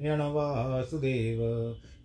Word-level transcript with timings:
वासुदेव 0.00 1.40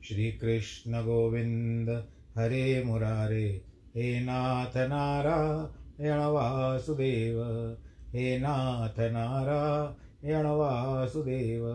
श्रीकृष्ण 0.03 1.01
गोविन्द 1.01 1.89
हरे 2.37 2.83
मुरारे। 2.83 3.61
हे 3.95 4.19
नाथ 4.19 4.77
नारायण 4.77 6.17
वासुदेव 6.17 7.43
हे 8.13 8.39
नाथ 8.39 8.99
नारायण 8.99 10.45
वासुदेव 10.45 11.67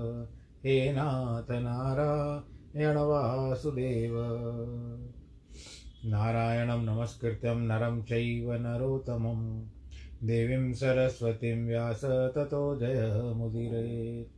हे 0.65 0.93
नाथ 0.93 1.53
नारायण 1.53 2.97
वासुदेव 2.97 4.15
नारायणं 6.05 6.85
नमस्कृत्यं 6.85 7.57
नरं 7.57 8.03
चैव 8.03 8.53
नरोत्तमं। 8.53 9.69
देवीं 10.27 10.73
सरस्वतीं 10.73 11.67
व्यास 11.67 12.05
ततो 12.05 12.77
जयमुदीरयेत् 12.77 14.38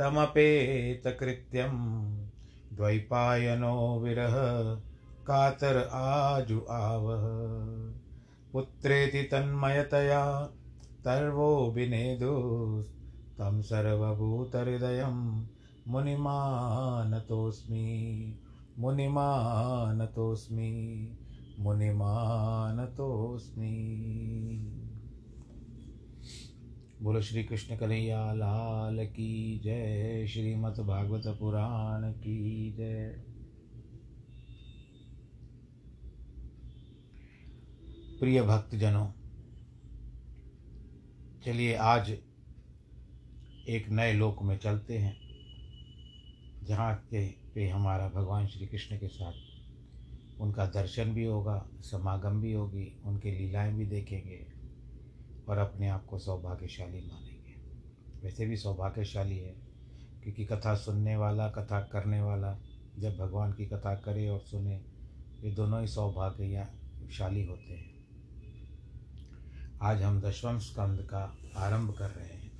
तमपेतकृत्यं 0.00 1.72
द्वैपायनो 2.76 4.00
विरह 4.00 4.32
कातर 5.26 5.88
आजु 5.92 6.60
आवह। 6.70 7.22
पुत्रेति 8.52 9.22
तन्मयतया 9.22 10.44
तर्वो 11.04 11.70
विनेदुस्तं 11.70 13.62
सर्वभूतहृदयं 13.62 15.46
मुनिमानतोऽस्मि 15.88 17.08
मुनिमानतोऽस्मि 18.78 20.70
मुनिमानतोऽस्मि। 21.58 22.76
बोलो 27.02 27.20
श्री 27.22 27.44
कृष्ण 27.44 27.76
कन्हैया, 27.76 28.32
लाल 28.32 29.06
की 29.06 29.60
जय, 29.64 30.26
श्रीमद् 30.28 30.80
भागवत 30.80 31.26
पुराण 31.26 32.12
की 32.12 32.72
जय। 32.72 33.08
प्रिय 38.20 38.42
भक्तजनों, 38.42 39.06
चलिए 41.44 41.74
आज 41.74 42.10
एक 43.68 43.88
नए 43.88 44.12
लोक 44.12 44.42
में 44.42 44.58
चलते 44.58 44.98
हैं, 44.98 45.16
जहाँ 46.64 46.94
के 46.94 47.26
पे 47.28 47.68
हमारा 47.68 48.08
भगवान 48.08 48.46
श्री 48.46 48.66
कृष्ण 48.66 48.96
के 48.96 49.08
साथ 49.08 50.40
उनका 50.40 50.66
दर्शन 50.66 51.04
भी 51.04 51.24
होगा, 51.24 51.68
समागम 51.80 52.40
भी 52.40 52.52
होगी, 52.52 53.00
उनके 53.04 53.38
लीलाएँ 53.38 53.74
भी 53.74 53.86
देखेंगे। 53.86 54.49
और 55.50 55.58
अपने 55.58 55.88
आप 55.88 56.06
को 56.06 56.18
सौभाग्यशाली 56.18 57.00
मानेंगे। 57.00 57.54
वैसे 58.22 58.46
भी 58.46 58.56
सौभाग्यशाली 58.56 59.38
है, 59.38 59.56
क्योंकि 60.22 60.44
कथा 60.44 60.74
सुनने 60.74 61.16
वाला, 61.16 61.48
कथा 61.48 61.80
करने 61.80 62.20
वाला, 62.20 62.58
जब 62.98 63.16
भगवान 63.16 63.52
की 63.52 63.66
कथा 63.66 63.94
करे 63.94 64.28
और 64.28 64.40
सुने, 64.40 64.84
ये 65.40 65.50
दोनों 65.50 65.80
ही 65.80 65.86
सौभाग्यशाली 65.86 67.44
होते 67.44 67.72
हैं। 67.72 67.90
आज 69.82 70.02
हम 70.02 70.20
दशम 70.20 70.58
स्कंद 70.58 71.00
का 71.00 71.38
आरंभ 71.56 71.94
कर 71.98 72.10
रहे 72.10 72.28
हैं। 72.28 72.52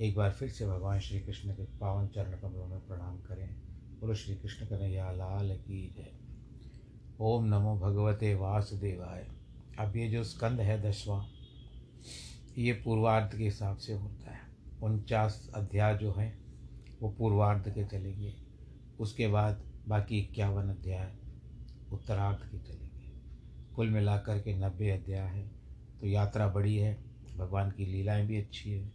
एक 0.00 0.16
बार 0.16 0.30
फिर 0.30 0.48
से 0.48 0.66
भगवान 0.66 1.00
श्री 1.00 1.20
कृष्ण 1.20 1.52
के 1.52 1.64
पावन 1.64 2.06
चरण 2.06 2.32
कमलों 2.32 2.66
में 2.66 2.86
प्रणाम 2.86 3.18
करें। 3.18 3.54
बोलो 4.00 4.14
श्री 4.14 4.34
कृष्ण 4.34 4.66
कन्हैया, 4.66 5.12
लाल 5.12 5.56
की 5.56 5.94
जय। 5.96 6.12
ओम 7.20 7.44
नमो 7.44 7.78
भगवते 7.78 8.34
वासुदेवाय। 8.34 9.28
अब 9.78 9.96
ये 9.96 10.08
जो 10.08 10.24
स्कंद 10.24 10.60
है 10.60 10.82
दसवां 10.82 11.24
ये 12.58 12.72
पूर्वार्ध 12.72 13.38
के 13.38 13.44
हिसाब 13.44 13.76
से 13.76 13.92
होता 13.92 14.30
है। 14.30 14.40
उनचास 14.82 15.50
अध्याय 15.54 15.98
जो 15.98 16.12
हैं, 16.12 16.38
वो 17.02 17.10
पूर्वार्ध 17.10 17.68
के 17.68 17.84
चलेंगे। 17.84 18.34
उसके 19.00 19.28
बाद 19.28 19.62
बाकी 19.88 20.18
इक्यावन 20.18 20.68
अध्याय 20.68 21.16
उत्तरार्ध 21.92 22.38
के 22.38 22.58
चलेंगे। 22.58 23.12
कुल 23.76 23.90
मिलाकर 23.90 24.38
के 24.38 24.54
नब्बे 24.54 24.90
अध्याय 24.90 25.28
है। 25.28 25.50
तो 26.00 26.06
यात्रा 26.06 26.48
बड़ी 26.48 26.76
है, 26.76 27.04
भगवान 27.36 27.70
की 27.70 27.86
लीलाएँ 27.86 28.26
भी 28.26 28.36
अच्छी 28.36 28.70
है, 28.70 28.92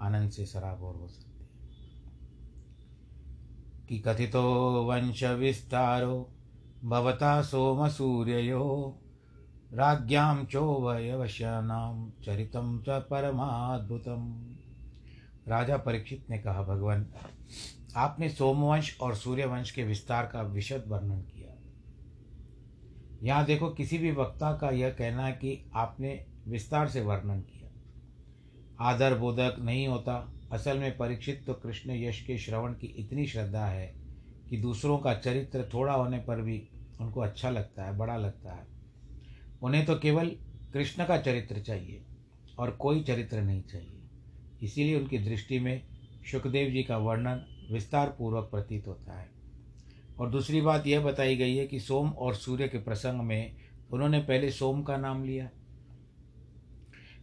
आनंद 0.00 0.30
से 0.30 0.46
सराबोर 0.46 0.94
हो 0.94 1.08
सकते 1.08 1.44
हैं। 1.44 1.50
कि 3.88 3.98
कथितो 3.98 4.42
वंश 4.84 5.24
विस्तारो, 5.24 6.30
भवता 6.84 7.42
सोम 7.42 7.88
सूर्यो 7.88 8.99
राज्ञां 9.74 10.44
चोभयवश्यानां 10.44 12.10
चरितं 12.24 12.82
च 12.82 12.88
परमाद्भुतम। 12.88 14.46
राजा 15.48 15.76
परीक्षित 15.76 16.30
ने 16.30 16.38
कहा, 16.38 16.62
भगवान, 16.62 17.06
आपने 17.96 18.28
सोमवंश 18.28 18.98
और 19.00 19.14
सूर्यवंश 19.14 19.70
के 19.70 19.84
विस्तार 19.84 20.26
का 20.26 20.42
विशद 20.42 20.84
वर्णन 20.86 21.20
किया। 21.20 21.54
यहाँ 23.22 23.44
देखो, 23.44 23.68
किसी 23.68 23.98
भी 23.98 24.12
वक्ता 24.12 24.56
का 24.56 24.70
यह 24.70 24.90
कहना 24.90 25.26
है 25.26 25.32
कि 25.32 25.70
आपने 25.74 26.26
विस्तार 26.48 26.88
से 26.88 27.00
वर्णन 27.00 27.40
किया। 27.40 27.60
आदर 28.80 29.18
बोधक 29.18 29.56
नहीं 29.58 29.88
होता। 29.88 30.32
असल 30.52 30.78
में 30.78 30.96
परीक्षित 30.96 31.44
तो 31.46 31.54
कृष्ण 31.54 31.90
यश 31.90 32.20
के 32.20 32.38
श्रवण 32.38 32.72
की 32.72 32.86
इतनी 32.86 33.26
श्रद्धा 33.26 33.66
है 33.66 33.94
कि 34.50 34.56
दूसरों 34.56 34.98
का 34.98 35.14
चरित्र 35.14 35.70
थोड़ा 35.74 35.92
होने 35.92 36.18
पर 36.18 36.42
भी 36.42 36.68
उनको 37.00 37.20
अच्छा 37.20 37.50
लगता 37.50 37.84
है, 37.84 37.96
बड़ा 37.96 38.16
लगता 38.16 38.52
है। 38.52 38.79
उन्हें 39.62 39.84
तो 39.86 39.94
केवल 39.94 40.30
कृष्ण 40.72 41.04
का 41.06 41.16
चरित्र 41.18 41.60
चाहिए 41.60 42.02
और 42.58 42.70
कोई 42.70 43.02
चरित्र 43.02 43.40
नहीं 43.40 43.62
चाहिए। 43.62 44.00
इसीलिए 44.62 44.98
उनकी 45.00 45.18
दृष्टि 45.18 45.58
में 45.58 45.82
सुखदेव 46.30 46.70
जी 46.70 46.82
का 46.82 46.96
वर्णन 46.96 47.44
विस्तार 47.72 48.08
पूर्वक 48.08 48.44
प्रतीत 48.44 48.86
होता 48.86 49.18
है। 49.18 49.28
और 50.18 50.30
दूसरी 50.30 50.60
बात 50.60 50.86
यह 50.86 51.00
बताई 51.00 51.36
गई 51.36 51.56
है 51.56 51.66
कि 51.66 51.80
सोम 51.80 52.10
और 52.10 52.34
सूर्य 52.34 52.68
के 52.68 52.78
प्रसंग 52.78 53.20
में 53.20 53.56
उन्होंने 53.92 54.18
पहले 54.18 54.50
सोम 54.50 54.82
का 54.82 54.96
नाम 54.96 55.24
लिया, 55.24 55.48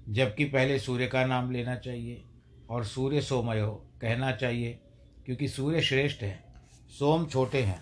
जबकि 0.10 0.45
पहले 0.45 0.80
सूर्य 0.80 1.07
का 1.07 1.25
नाम 1.25 1.51
लेना 1.51 1.75
चाहिए 1.75 2.24
और 2.69 2.86
सूर्य 2.86 3.22
सोमयो 3.22 3.72
कहना 4.01 4.31
चाहिए, 4.31 4.80
क्योंकि 5.25 5.48
सूर्य 5.48 5.81
श्रेष्ठ 5.81 6.22
है, 6.22 6.44
सोम 6.90 7.25
छोटे 7.25 7.62
हैं। 7.62 7.81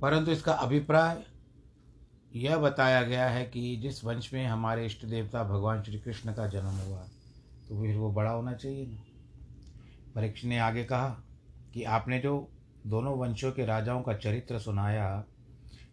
परंतु 0.00 0.30
इसका 0.30 0.52
अभिप्राय 0.52 1.22
यह 2.32 2.56
बताया 2.56 3.02
गया 3.02 3.28
है 3.28 3.44
कि 3.44 3.76
जिस 3.76 4.04
वंश 4.04 4.32
में 4.34 4.46
हमारे 4.46 4.86
इष्ट 4.86 5.04
देवता 5.06 5.42
भगवान 5.44 5.82
श्री 5.82 5.98
कृष्ण 5.98 6.32
का 6.32 6.46
जन्म 6.46 6.76
हुआ 6.78 6.98
तो 7.68 7.80
फिर 7.82 7.96
वो 7.96 8.12
बड़ा 8.12 8.30
होना 8.30 8.52
चाहिए 8.52 8.86
ना। 8.86 9.02
परीक्ष 10.14 10.44
ने 10.44 10.58
आगे 10.58 10.84
कहा 10.84 11.08
कि 11.74 11.82
आपने 11.84 12.18
जो 12.18 12.50
दोनों 12.86 13.16
वंशों 13.18 13.52
के 13.52 13.64
राजाओं 13.66 14.02
का 14.02 14.14
चरित्र 14.14 14.58
सुनाया, 14.58 15.24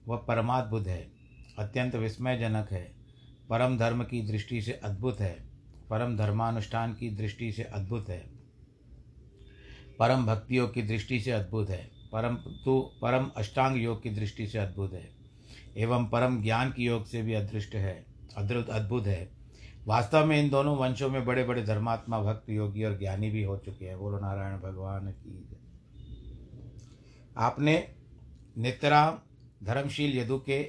वह 0.08 0.18
परमाद्भुत 0.18 0.88
है, 0.88 1.08
अत्यंत 1.60 1.96
विस्मयजनक 1.96 2.72
है, 2.72 2.84
परम 3.50 3.78
धर्म 3.78 4.04
की 4.04 4.22
दृष्टि 4.22 4.62
से 4.62 4.74
अद्भुत 4.74 5.20
है, 5.20 5.34
परम 5.90 6.18
धर्मानुष्ठान 6.18 6.94
की 6.94 7.10
दृष्टि 7.10 7.52
से 7.52 7.64
अद्भुत 7.64 8.10
है, 8.10 8.24
परम 10.00 10.26
भक्तियों 10.26 10.68
की 10.68 10.82
दृष्टि 10.82 11.20
से 11.20 11.32
अद्भुत 11.32 11.70
है, 11.70 11.84
परम 12.14 12.36
तो 12.66 12.80
परम 13.02 13.32
अष्टांग 13.38 13.78
योग 13.78 14.02
की 14.04 14.10
दृष्टि 14.10 14.48
से 14.48 14.60
अद्भुत 14.60 14.94
है। 14.94 15.15
एवं 15.76 16.06
परम 16.06 16.42
ज्ञान 16.44 16.72
की 16.72 16.86
योग 16.86 17.06
से 17.06 17.22
भी 17.22 17.34
अदृष्ट 17.34 17.76
है 17.76 18.06
अद्भुत 18.38 18.70
अद्भुत 18.70 19.08
है। 19.08 19.30
वास्तव 19.86 20.26
में 20.26 20.38
इन 20.40 20.50
दोनों 20.50 20.76
वंशों 20.78 21.10
में 21.10 21.26
बड़े 21.26 21.44
बड़े 21.44 21.64
धर्मात्मा, 21.64 22.22
भक्त, 22.22 22.50
योगी 22.50 22.84
और 22.84 22.98
ज्ञानी 23.00 23.30
भी 23.30 23.44
हो 23.44 23.58
चुके 23.58 23.86
हैं। 23.86 23.98
बोलो 24.00 24.20
नारायण 24.20 24.58
भगवान 24.60 25.12
की 25.12 25.58
आपने 27.38 27.76
नित्यराम 28.58 29.18
धर्मशील 29.64 30.18
यदु 30.18 30.38
के 30.40 30.64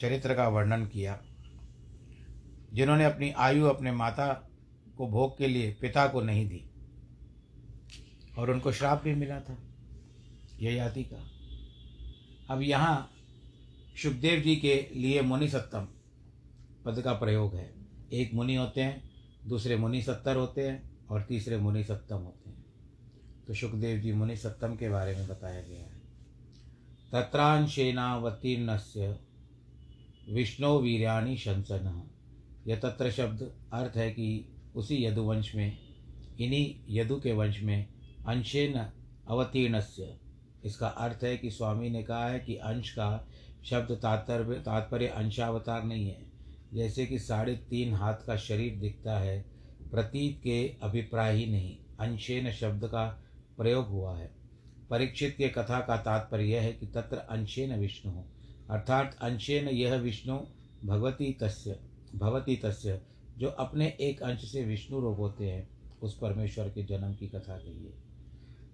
चरित्र 0.00 0.34
का 0.34 0.48
वर्णन 0.48 0.84
किया, 0.86 1.18
जिन्होंने 2.72 3.04
अपनी 3.04 3.30
आयु 3.38 3.66
अपने 3.66 3.92
माता 3.92 4.26
को 4.98 5.08
भोग 5.08 5.36
के 5.38 5.46
लिए 5.46 5.76
पिता 5.80 6.06
को 6.06 6.22
नहीं 6.22 6.48
दी, 6.48 6.64
और 8.38 8.50
उनको 8.50 8.72
श्राप 8.72 9.02
भी 9.04 9.14
मिला 9.14 9.38
था, 9.40 9.56
यह 10.60 10.84
आदि 10.84 11.02
का। 11.04 11.24
अब 12.50 12.62
यहाँ 12.62 13.10
सुखदेव 14.02 14.40
जी 14.40 14.56
के 14.56 14.88
लिए 14.94 15.22
मुनि 15.22 15.48
सत्तम 15.48 15.88
पद 16.84 17.02
का 17.02 17.12
प्रयोग 17.12 17.54
है। 17.54 17.74
एक 18.12 18.34
मुनि 18.34 18.54
होते 18.54 18.80
हैं, 18.80 19.10
दूसरे 19.46 19.76
मुनि 19.76 20.02
सत्तर 20.02 20.36
होते 20.36 20.68
हैं 20.68 21.06
और 21.06 21.22
तीसरे 21.22 21.56
मुनि 21.56 21.84
सत्तम 21.84 22.16
होते 22.16 22.50
हैं। 22.50 22.64
तो 23.46 23.54
सुखदेव 23.54 23.98
जी 23.98 24.12
मुनि 24.12 24.36
सत्तम 24.36 24.76
के 24.76 24.88
बारे 24.88 25.16
में 25.16 25.28
बताया 25.28 25.62
गया 25.62 25.80
है। 25.80 25.98
तत्रांशेनावतीर्ण 27.12 28.76
से 28.76 29.16
विष्णु 30.32 30.78
वीराणी 30.78 31.36
शंसन। 31.36 32.10
यह 32.66 32.76
तत्र 32.76 33.10
शब्द 33.10 33.52
अर्थ 33.72 33.96
है 33.96 34.10
कि 34.10 34.48
उसी 34.74 35.04
यदुवंश 35.04 35.54
में, 35.54 35.78
इन्हीं 36.40 36.84
यदु 36.88 37.20
के 37.20 37.32
वंश 37.32 37.60
में 37.62 37.86
अंशेन 38.28 38.86
अवतीर्णस्य। 39.28 40.16
इसका 40.64 40.88
अर्थ 40.88 41.24
है 41.24 41.36
कि 41.36 41.50
स्वामी 41.50 41.90
ने 41.90 42.02
कहा 42.02 42.28
है 42.28 42.40
कि 42.40 42.56
अंश 42.56 42.90
का 42.90 43.28
शब्द 43.70 43.92
तात्पर्य 43.92 44.54
तात्पर्य 44.54 45.06
अंशावतार 45.06 45.84
नहीं 45.84 46.06
है। 46.08 46.22
जैसे 46.74 47.06
कि 47.06 47.18
साढ़े 47.18 47.56
तीन 47.56 47.94
हाथ 47.94 48.14
का 48.26 48.36
शरीर 48.36 48.78
दिखता 48.78 49.18
है, 49.18 49.44
प्रतीत 49.90 50.40
के 50.44 50.76
अभिप्राय 50.82 51.36
ही 51.36 51.46
नहीं 51.46 51.76
अंशेन 52.00 52.50
शब्द 52.52 52.84
का 52.84 53.24
प्रयोग 53.56 53.86
हुआ 53.86 54.18
है। 54.18 54.30
परीक्षित 54.90 55.34
के 55.38 55.48
कथा 55.48 55.80
का 55.80 55.96
तात्पर्य 55.96 56.44
यह 56.44 56.62
है 56.62 56.72
कि 56.72 56.86
तत्र 56.86 57.16
अंशेन 57.16 57.78
विष्णु 57.78 58.12
हो। 58.12 58.24
अर्थात 58.70 59.18
अंशेन 59.20 59.68
यह 59.68 59.94
विष्णु 59.94 60.38
भगवती 60.84 61.32
तस्य, 61.32 61.80
भवती 62.14 62.56
तस्य, 62.56 63.00
जो 63.38 63.48
अपने 63.48 63.96
एक 64.00 64.22
अंश 64.22 64.52
से 64.52 64.64
विष्णु 64.64 65.00
रूप 65.00 65.18
होते 65.18 65.46
हैं, 65.46 65.68
उस 66.02 66.18
परमेश्वर 66.18 66.68
के 66.68 66.82
जन्म 66.82 67.14
की 67.14 67.28
कथा 67.28 67.56
कहिए 67.56 67.92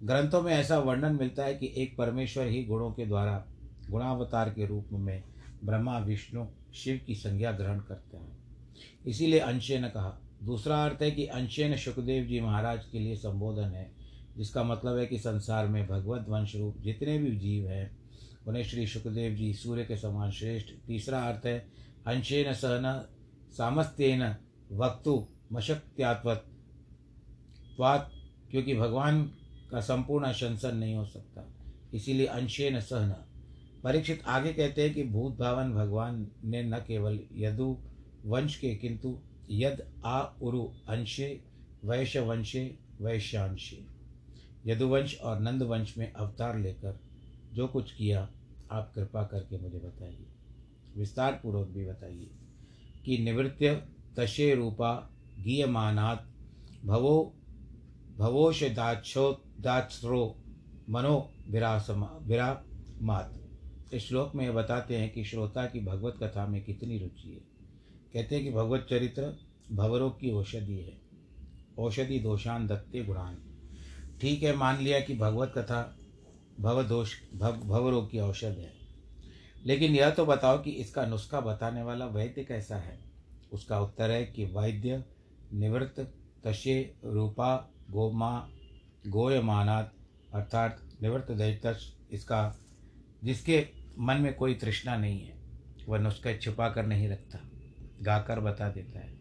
ग्रंथों 0.03 0.41
में 0.41 0.53
ऐसा 0.53 0.79
वर्णन 0.79 1.15
मिलता 1.15 1.43
है 1.43 1.55
कि 1.55 1.73
एक 1.77 1.97
परमेश्वर 1.97 2.47
ही 2.47 2.63
गुणों 2.63 2.91
के 2.91 3.05
द्वारा 3.05 3.45
गुणावतार 3.89 4.49
के 4.49 4.65
रूप 4.65 4.85
में 4.91 5.23
ब्रह्मा, 5.65 5.99
विष्णु, 5.99 6.45
शिव 6.73 7.01
की 7.07 7.15
संज्ञा 7.15 7.51
ग्रहण 7.51 7.79
करते 7.79 8.17
हैं। 8.17 8.37
इसीलिए 9.05 9.39
अंशे 9.39 9.79
ने 9.79 9.89
कहा। 9.89 10.21
दूसरा 10.43 10.85
अर्थ 10.85 11.01
है 11.01 11.11
कि 11.11 11.25
अंशे 11.25 11.69
ने 11.69 11.77
सुखदेव 11.77 12.25
जी 12.25 12.39
महाराज 12.41 12.85
के 12.91 12.99
लिए 12.99 13.15
संबोधन 13.15 13.67
है, 13.67 13.91
जिसका 14.37 14.63
मतलब 14.63 14.97
है 14.97 15.05
कि 15.05 15.19
संसार 15.19 15.67
में 15.67 15.87
भगवत 15.87 16.25
वंश 16.29 16.55
रूप 16.55 16.77
जितने 16.81 17.17
भी 17.17 17.37
जीव 17.37 17.69
हैं, 17.69 17.97
उन्हें 18.47 18.63
श्री 18.63 18.87
सुखदेव 18.87 19.35
जी 19.35 19.53
सूर्य 19.53 19.85
के 19.85 19.97
समान 19.97 20.31
श्रेष्ठ। 20.31 20.67
तीसरा 20.87 21.19
अर्थ 21.19 21.45
है, 21.45 21.67
अंशेन 22.07 22.53
सहन 22.53 23.05
सामस्तेन 23.51 24.35
वक्तु 24.71 25.27
मशक्त्यात्वत 25.53 26.45
क्योंकि 27.81 28.75
भगवान 28.75 29.23
का 29.71 29.79
संपूर्ण 29.79 30.31
शंसन 30.31 30.75
नहीं 30.75 30.95
हो 30.95 31.05
सकता। 31.05 31.47
इसीलिए 31.93 32.25
अंशेन 32.25 32.79
सहन। 32.79 33.15
परीक्षित 33.85 34.25
आगे 34.25 34.53
कहते 34.53 34.81
हैं 34.81 34.93
कि 34.93 35.03
भूत 35.03 35.37
भावन 35.37 35.73
भगवान 35.73 36.27
ने 36.43 36.63
न 36.63 36.77
केवल 36.77 37.19
यदु 37.33 37.77
वंश 38.25 38.55
के, 38.55 38.75
किंतु 38.75 39.19
यद 39.51 39.91
आ 40.05 40.21
उरु 40.21 40.69
अंशे, 40.89 41.43
वैश्य 41.85 42.19
वंशे, 42.19 42.77
वैश्यांशे। 43.01 43.85
यदुवंश 44.67 45.19
और 45.19 45.39
नंद 45.39 45.63
वंश 45.63 45.97
में 45.97 46.13
अवतार 46.13 46.59
लेकर 46.59 46.99
जो 47.53 47.67
कुछ 47.67 47.91
किया, 47.91 48.29
आप 48.71 48.91
कृपा 48.95 49.23
करके 49.23 49.57
मुझे 49.57 49.77
बताइए। 49.77 50.25
विस्तार 50.97 51.39
पूर्वक 51.43 51.67
भी 51.67 51.85
बताइए 51.85 52.29
कि 53.05 53.17
निवृत्य 53.17 53.83
तशे 54.17 54.55
रूपा 54.55 55.11
गीयमानात् 55.39 56.21
भवो 56.85 57.35
भवोषदाच्छोदाश्रो 58.17 60.37
मनो 60.89 61.31
विरासमा, 61.49 62.19
विरामात। 62.21 63.44
इस 63.93 64.07
श्लोक 64.07 64.35
में 64.35 64.53
बताते 64.53 64.97
हैं 64.97 65.13
कि 65.13 65.23
श्रोता 65.23 65.65
की 65.65 65.79
भगवत 65.79 66.15
कथा 66.23 66.47
में 66.47 66.63
कितनी 66.63 66.99
रुचि 66.99 67.29
है। 67.29 67.55
कहते 68.13 68.35
हैं 68.35 68.43
कि 68.43 68.51
भगवत 68.51 68.87
चरित्र 68.89 69.37
भवरोग 69.71 70.19
की 70.19 70.31
औषधि 70.31 70.77
है। 70.77 71.01
औषधि 71.79 72.19
दोषान 72.19 72.67
दत्ते 72.67 73.03
गुणान। 73.03 73.37
ठीक 74.21 74.43
है, 74.43 74.55
मान 74.55 74.83
लिया 74.83 74.99
कि 74.99 75.15
भगवत 75.15 75.53
कथा 75.57 75.97
भव 76.59 76.83
दोष 76.83 77.13
भव 77.35 77.51
भवरोग 77.51 78.11
की 78.11 78.19
औषध 78.19 78.57
है। 78.59 78.73
लेकिन 79.65 79.95
यह 79.95 80.09
तो 80.09 80.25
बताओ 80.25 80.63
कि 80.63 80.71
इसका 80.71 81.05
नुस्खा 81.05 81.39
बताने 81.39 81.83
वाला 81.83 82.05
वैद्य 82.05 82.43
कैसा 82.43 82.75
है? 82.75 82.99
उसका 83.51 83.79
उत्तर 83.79 84.11
है 84.11 84.25
कि 84.25 84.45
वैद्य 84.45 85.05
निवृत्त 85.53 86.13
तशे 86.43 86.95
रूपा 87.05 87.71
गोमा 87.91 88.49
गोयमानात 89.07 89.93
अर्थात 90.33 90.79
निवृत्त 91.01 91.31
दैतश 91.31 91.97
इसका 92.11 92.59
जिसके 93.25 93.67
मन 93.99 94.17
में 94.17 94.33
कोई 94.33 94.53
तृष्णा 94.53 94.97
नहीं 94.97 95.21
है 95.21 95.35
वह 95.87 95.99
नुस्खे 95.99 96.37
छुपा 96.37 96.69
कर 96.69 96.85
नहीं 96.85 97.07
रखता, 97.09 97.39
गाकर 98.01 98.39
बता 98.39 98.69
देता 98.69 98.99
है। 98.99 99.13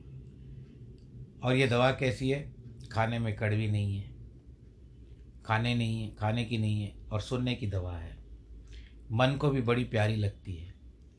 और 1.42 1.56
ये 1.56 1.66
दवा 1.66 1.90
कैसी 1.92 2.30
है? 2.30 2.52
खाने 2.92 3.18
में 3.18 3.34
कड़वी 3.36 3.70
नहीं 3.70 3.98
है, 3.98 4.10
खाने 5.44 5.74
नहीं 5.74 6.02
है, 6.02 6.14
खाने 6.14 6.44
की 6.44 6.58
नहीं 6.58 6.82
है, 6.82 6.94
और 7.12 7.20
सुनने 7.20 7.54
की 7.54 7.66
दवा 7.66 7.96
है। 7.96 8.16
मन 9.12 9.36
को 9.40 9.50
भी 9.50 9.60
बड़ी 9.60 9.84
प्यारी 9.84 10.16
लगती 10.16 10.54
है। 10.54 10.74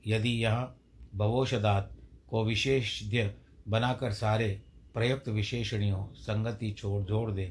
यदि 0.08 0.30
यहाँ 0.30 0.78
भवोषदात 1.16 1.98
को 2.30 2.44
विशेषज्ञ 2.46 3.30
बनाकर 3.68 4.12
सारे 4.14 4.62
प्रयुक्त 4.94 5.28
विशेषणियों, 5.30 6.14
संगति 6.14 6.72
छोड़, 6.72 7.04
जोड़ 7.04 7.32
दे 7.32 7.46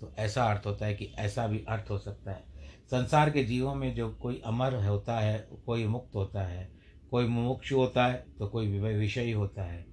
तो 0.00 0.12
ऐसा 0.18 0.44
अर्थ 0.44 0.66
होता 0.66 0.86
है 0.86 0.94
कि 0.94 1.04
ऐसा 1.18 1.46
भी 1.46 1.64
अर्थ 1.68 1.90
हो 1.90 1.98
सकता 1.98 2.32
है। 2.32 2.49
संसार 2.90 3.30
के 3.30 3.44
जीवों 3.44 3.74
में 3.74 3.94
जो 3.94 4.10
कोई 4.10 4.42
अमर 4.44 4.74
होता 4.86 5.18
है, 5.18 5.48
कोई 5.66 5.86
मुक्त 5.86 6.14
होता 6.14 6.42
है, 6.42 6.72
कोई 7.10 7.24
मुमुक्षु 7.24 7.76
होता 7.76 8.06
है 8.06 8.26
तो 8.38 8.46
कोई 8.48 8.78
विषयी 8.78 9.32
होता 9.32 9.62
है। 9.62 9.86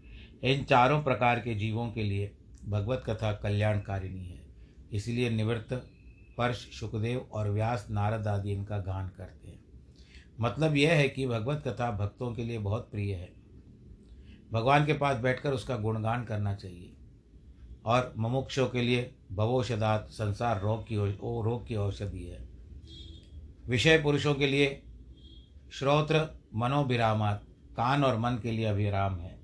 इन 0.44 0.64
चारों 0.64 1.04
प्रकार 1.04 1.40
के 1.40 1.56
जीवों 1.56 1.92
के 1.92 2.04
लिए 2.04 2.38
भगवत 2.66 3.04
कथा 3.10 3.34
कल्याणकारिणी 3.34 4.26
है। 4.26 4.48
इसलिए 4.92 5.30
निवृत्त, 5.30 5.74
पर्श 6.38 6.58
सुखदेव 6.80 7.30
और 7.32 7.50
व्यास 7.50 7.88
नारद 7.92 8.28
आदि 8.28 8.52
इनका 8.52 8.78
गान 8.78 9.08
करते 9.08 9.48
हैं। 9.48 9.60
मतलब 10.42 10.76
यह 10.76 10.94
है 10.94 11.10
कि 11.10 11.28
भगवत 11.28 11.64
कथा 11.68 11.92
भक्तों 11.92 12.34
के 12.34 12.44
लिए 12.44 12.60
बहुत 12.60 12.92
प्रिय 12.92 13.16
है। 13.16 13.34
भगवान 14.54 14.86
के 14.86 14.94
पास 14.94 15.18
बैठकर 15.18 15.54
उसका 15.54 15.78
गुणगान 15.78 16.24
करना 16.24 16.56
चाहिए। 16.56 16.94
और 17.86 18.14
मुमुक्षों 18.18 18.68
के 18.68 18.82
लिए 18.82 19.16
भवोषदात 19.32 20.08
संसार 20.12 20.62
रोग 20.62 20.88
की 20.88 20.96
रोग 20.96 21.68
की 21.68 21.76
औषधि 21.76 22.24
है। 22.24 22.57
विषय 23.70 23.98
पुरुषों 23.98 24.36
के 24.36 24.48
लिए 24.48 24.84
श्रोत्र 25.72 26.42
मनोभिरामात 26.56 27.44
कान 27.72 28.04
और 28.04 28.18
मन 28.18 28.32
के 28.32 28.52
लिए 28.52 28.66
अभिराम 28.66 29.16
है। 29.16 29.40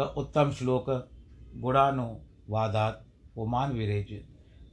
क 0.00 0.14
उत्तम 0.18 0.52
श्लोक, 0.52 1.08
गुणानुवादात 1.56 3.06
पुमान 3.34 3.72
विरेच 3.72 4.24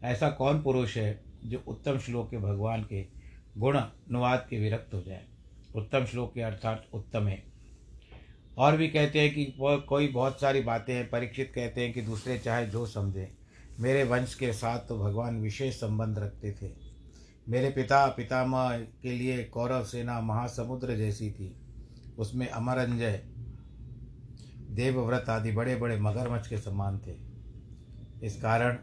ऐसा 0.04 0.30
कौन 0.30 0.62
पुरुष 0.62 0.98
है 0.98 1.24
जो 1.46 1.64
उत्तम 1.68 1.98
श्लोक 1.98 2.32
के 2.32 2.38
भगवान 2.38 2.84
के 2.84 3.08
गुण 3.58 3.78
अनुवाद 3.78 4.48
के 4.50 4.60
विरक्त 4.60 4.94
हो 4.94 5.02
जाए? 5.02 5.26
उत्तम 5.76 6.06
श्लोक 6.06 6.34
के 6.34 6.42
अर्थात 6.42 6.88
उत्तम 6.94 7.28
है। 7.28 7.44
और 8.58 8.78
भी 8.78 8.88
कहते 8.88 9.22
हैं 9.22 9.34
कि 9.34 9.56
वो 9.58 9.78
कोई 9.78 10.08
बहुत 10.08 10.42
सारी 10.42 10.62
बातें 10.62 10.94
हैं, 10.94 11.10
परीक्षित 11.10 11.52
कहते 11.56 11.82
हैं 11.82 11.94
कि 11.94 12.02
दूसरे 12.02 12.40
चाहे 12.40 12.68
जो 12.68 12.86
समझें। 12.86 13.28
मेरे 13.80 14.04
वंश 14.04 14.36
के 14.36 14.54
साथ 14.54 14.80
तो 14.80 15.00
भगवान 15.00 15.42
विशेष 15.42 15.76
संबंध 15.76 16.20
रखते 16.20 16.52
थे। 16.52 16.85
मेरे 17.50 17.70
पिता, 17.70 18.06
पितामह 18.08 18.78
के 19.02 19.12
लिए 19.12 19.44
कौरव 19.44 19.84
सेना 19.84 20.20
महासमुद्र 20.22 20.96
जैसी 20.96 21.32
थी। 21.32 21.56
उसमें 22.18 22.48
अमरंजय, 22.50 23.22
देवव्रत 24.72 25.30
आदि 25.30 25.52
बड़े 25.52 25.76
बड़े 25.76 26.00
मगरमच्छ 26.00 26.48
के 26.48 26.58
समान 26.58 27.00
थे। 27.00 27.16
इस 28.26 28.42
कारण 28.42 28.78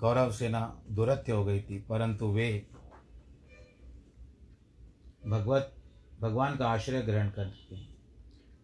कौरव 0.00 0.32
सेना 0.32 0.82
दुरत्य 0.90 1.32
हो 1.32 1.44
गई 1.44 1.60
थी, 1.60 1.78
परंतु 1.78 2.26
वे 2.26 2.66
भगवत, 5.26 5.74
भगवान 6.20 6.56
का 6.56 6.68
आश्रय 6.68 7.02
ग्रहण 7.02 7.30
करके 7.30 7.76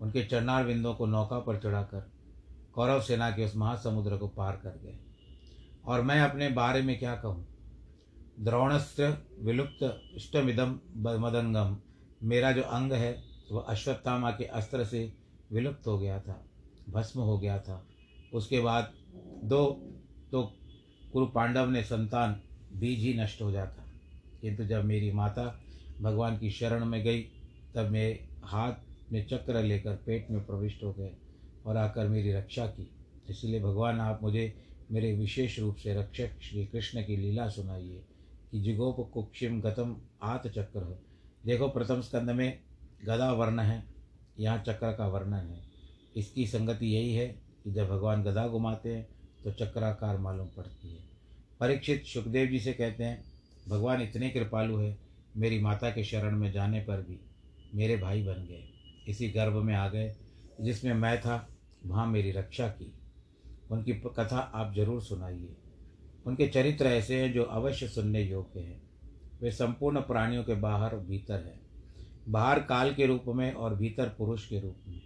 उनके 0.00 0.24
चरणार 0.24 0.64
बिंदों 0.64 0.94
को 0.94 1.06
नौका 1.06 1.38
पर 1.38 1.60
चढ़ाकर 1.60 2.10
कौरव 2.74 3.00
सेना 3.00 3.30
के 3.30 3.44
उस 3.44 3.56
महासमुद्र 3.56 4.16
को 4.16 4.28
पार 4.28 4.56
कर 4.56 4.80
गए। 4.84 4.98
और 5.84 6.02
मैं 6.02 6.20
अपने 6.20 6.48
बारे 6.48 6.82
में 6.82 6.98
क्या 6.98 7.14
कहूँ? 7.16 7.46
द्रोणस्त्र 8.40 9.26
विलुप्त 9.40 10.02
इष्टमिदम 10.14 10.78
मदंगम। 10.96 11.76
मेरा 12.22 12.52
जो 12.52 12.62
अंग 12.62 12.92
है, 12.92 13.22
वह 13.52 13.60
अश्वत्थामा 13.60 14.30
के 14.30 14.44
अस्त्र 14.44 14.84
से 14.84 15.12
विलुप्त 15.52 15.86
हो 15.86 15.98
गया 15.98 16.20
था, 16.20 16.44
भस्म 16.90 17.20
हो 17.20 17.38
गया 17.38 17.58
था। 17.58 17.86
उसके 18.34 18.60
बाद 18.60 18.92
दो 19.44 19.64
तो 20.32 20.42
कुरु 21.12 21.26
पांडव 21.26 21.70
ने 21.70 21.82
संतान 21.82 22.40
बीज 22.72 22.98
ही 22.98 23.14
नष्ट 23.14 23.42
हो 23.42 23.50
जाता। 23.50 23.82
किंतु 24.40 24.64
जब 24.64 24.84
मेरी 24.84 25.12
माता 25.12 25.60
भगवान 26.00 26.38
की 26.38 26.50
शरण 26.50 26.84
में 26.84 27.04
गई, 27.04 27.22
तब 27.74 27.88
मेरे 27.88 28.28
हाथ 28.44 28.72
में 29.12 29.26
चक्र 29.26 29.62
लेकर 29.62 29.94
पेट 29.96 30.30
में 30.30 30.44
प्रविष्ट 30.44 30.82
हो 30.84 30.92
गए 30.92 31.10
और 31.66 31.76
आकर 31.76 32.08
मेरी 32.08 32.32
रक्षा 32.32 32.66
की। 32.66 32.90
इसलिए 33.30 33.60
भगवान, 33.60 34.00
आप 34.00 34.22
मुझे 34.22 34.54
मेरे 34.92 35.14
विशेष 35.14 35.58
रूप 35.58 35.76
से 35.76 35.94
रक्षक 35.94 36.40
श्री 36.42 36.66
कृष्ण 36.66 37.02
की 37.02 37.16
लीला 37.16 37.48
सुनाइए। 37.48 38.04
कि 38.56 38.62
जिगोप 38.62 38.96
कुक्षिम 39.14 39.60
गतम 39.60 39.94
आत 40.22 40.46
चक्र। 40.48 40.80
देखो, 41.46 41.68
प्रथम 41.68 42.00
स्कंद 42.00 42.30
में 42.30 42.60
गदा 43.04 43.30
वर्ण 43.32 43.60
है, 43.60 43.82
यहाँ 44.40 44.58
चक्र 44.58 44.92
का 44.92 45.06
वर्णन 45.06 45.50
है। 45.50 45.60
इसकी 46.16 46.46
संगति 46.46 46.86
यही 46.86 47.12
है 47.14 47.26
कि 47.64 47.72
जब 47.72 47.88
भगवान 47.88 48.22
गदा 48.22 48.46
घुमाते 48.48 48.94
हैं 48.94 49.06
तो 49.44 49.52
चक्राकार 49.52 50.18
मालूम 50.18 50.46
पड़ती 50.46 50.94
है। 50.94 51.02
परीक्षित 51.60 52.04
सुखदेव 52.04 52.46
जी 52.46 52.60
से 52.60 52.72
कहते 52.72 53.04
हैं, 53.04 53.22
भगवान 53.68 54.02
इतने 54.02 54.30
कृपालु 54.30 54.78
है, 54.78 54.96
मेरी 55.36 55.60
माता 55.60 55.90
के 55.90 56.04
शरण 56.04 56.36
में 56.36 56.50
जाने 56.52 56.80
पर 56.80 57.02
भी 57.02 57.18
मेरे 57.74 57.96
भाई 57.96 58.22
बन 58.22 58.46
गए। 58.46 58.64
इसी 59.08 59.28
गर्भ 59.28 59.56
में 59.56 59.74
आ 59.74 59.88
गए, 59.88 60.14
जिसमें 60.60 60.94
मैं 60.94 61.20
था, 61.20 61.48
वहाँ 61.86 62.06
मेरी 62.06 62.30
रक्षा 62.30 62.68
की। 62.68 62.92
उनकी 63.70 63.92
कथा 63.92 64.38
आप 64.54 64.74
ज़रूर 64.74 65.02
सुनाइए। 65.02 65.56
उनके 66.26 66.48
चरित्र 66.48 66.86
ऐसे 66.86 67.22
हैं 67.22 67.32
जो 67.32 67.42
अवश्य 67.42 67.88
सुनने 67.88 68.22
योग्य 68.22 68.60
हैं। 68.60 68.82
वे 69.42 69.50
संपूर्ण 69.50 70.00
प्राणियों 70.00 70.44
के 70.44 70.54
बाहर 70.54 70.92
और 70.92 71.00
भीतर 71.00 71.34
हैं। 71.34 71.60
बाहर 72.28 72.60
काल 72.60 72.94
के 72.94 73.06
रूप 73.06 73.24
में 73.28 73.52
और 73.52 73.74
भीतर 73.74 74.08
पुरुष 74.08 74.46
के 74.46 74.60
रूप 74.60 74.76
में। 74.88 75.00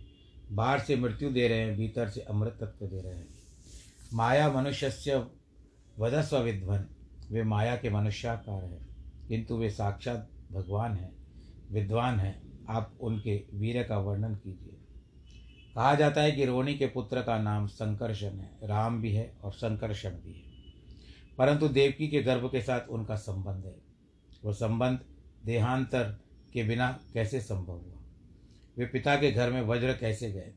बाहर 0.52 0.80
से 0.80 0.96
मृत्यु 0.96 1.30
दे 1.30 1.48
रहे 1.48 1.58
हैं, 1.58 1.76
भीतर 1.76 2.08
से 2.08 2.20
अमृत 2.20 2.58
तत्व 2.60 2.86
दे 2.86 3.00
रहे 3.00 3.14
हैं। 3.14 3.28
माया 4.14 4.52
मनुष्य 4.52 4.90
से 4.90 5.16
वधस्व 5.98 6.38
विद्वन। 6.38 6.86
वे 7.30 7.42
माया 7.42 7.76
के 7.76 7.90
मनुष्याकार 7.90 8.64
हैं। 8.64 8.86
किंतु 9.28 9.56
वे 9.56 9.70
साक्षात 9.70 10.28
भगवान 10.52 10.92
हैं, 10.92 11.12
विद्वान 11.72 12.20
हैं। 12.20 12.66
आप 12.68 12.94
उनके 13.00 13.44
वीर 13.54 13.82
का 13.82 13.98
वर्णन 13.98 14.34
कीजिए। 14.34 14.76
कहा 15.74 15.94
जाता 15.94 16.22
है 16.22 16.32
कि 16.32 16.44
रोणी 16.44 16.74
के 16.74 16.86
पुत्र 16.86 17.22
का 17.22 17.38
नाम 17.38 17.66
संकर्षण 17.66 18.30
है। 18.30 18.58
राम 18.64 19.02
भी 19.02 19.12
है 19.12 19.34
और 19.42 19.52
संकर्षण 19.52 20.10
भी 20.10 20.44
है। 20.44 20.49
परंतु 21.38 21.68
देवकी 21.68 22.08
के 22.08 22.22
गर्भ 22.22 22.50
के 22.52 22.60
साथ 22.60 22.80
उनका 22.88 23.16
संबंध 23.16 23.64
है। 23.64 23.76
वो 24.44 24.52
संबंध 24.52 25.00
देहांतर 25.44 26.20
के 26.52 26.64
बिना 26.64 27.00
कैसे 27.14 27.40
संभव 27.40 27.72
हुआ? 27.72 28.02
वे 28.78 28.86
पिता 28.86 29.16
के 29.16 29.32
घर 29.32 29.52
में 29.52 29.62
वज्र 29.62 29.92
कैसे 29.92 30.32
गए? 30.32 30.52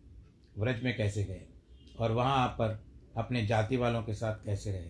व्रज 0.57 0.83
में 0.83 0.97
कैसे 0.97 1.23
गए? 1.23 1.41
और 1.99 2.11
वहाँ 2.11 2.47
पर 2.47 2.83
अपने 3.17 3.45
जाति 3.45 3.77
वालों 3.77 4.03
के 4.03 4.13
साथ 4.13 4.45
कैसे 4.45 4.71
रहे? 4.71 4.89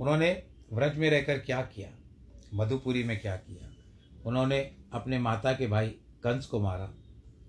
उन्होंने 0.00 0.42
व्रज 0.72 0.96
में 0.96 1.10
रहकर 1.10 1.38
क्या 1.38 1.62
किया? 1.62 1.88
मधुपुरी 2.54 3.04
में 3.04 3.20
क्या 3.20 3.36
किया? 3.36 3.70
उन्होंने 4.26 4.76
अपने 4.92 5.18
माता 5.18 5.52
के 5.52 5.66
भाई 5.66 5.88
कंस 6.22 6.46
को 6.46 6.60
मारा। 6.60 6.94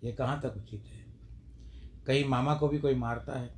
ये 0.03 0.11
कहाँ 0.11 0.41
तक 0.41 0.53
उचित 0.57 0.83
है? 0.87 1.05
कहीं 2.07 2.25
मामा 2.25 2.55
को 2.55 2.67
भी 2.67 2.79
कोई 2.79 2.95
मारता 2.95 3.39
है? 3.39 3.49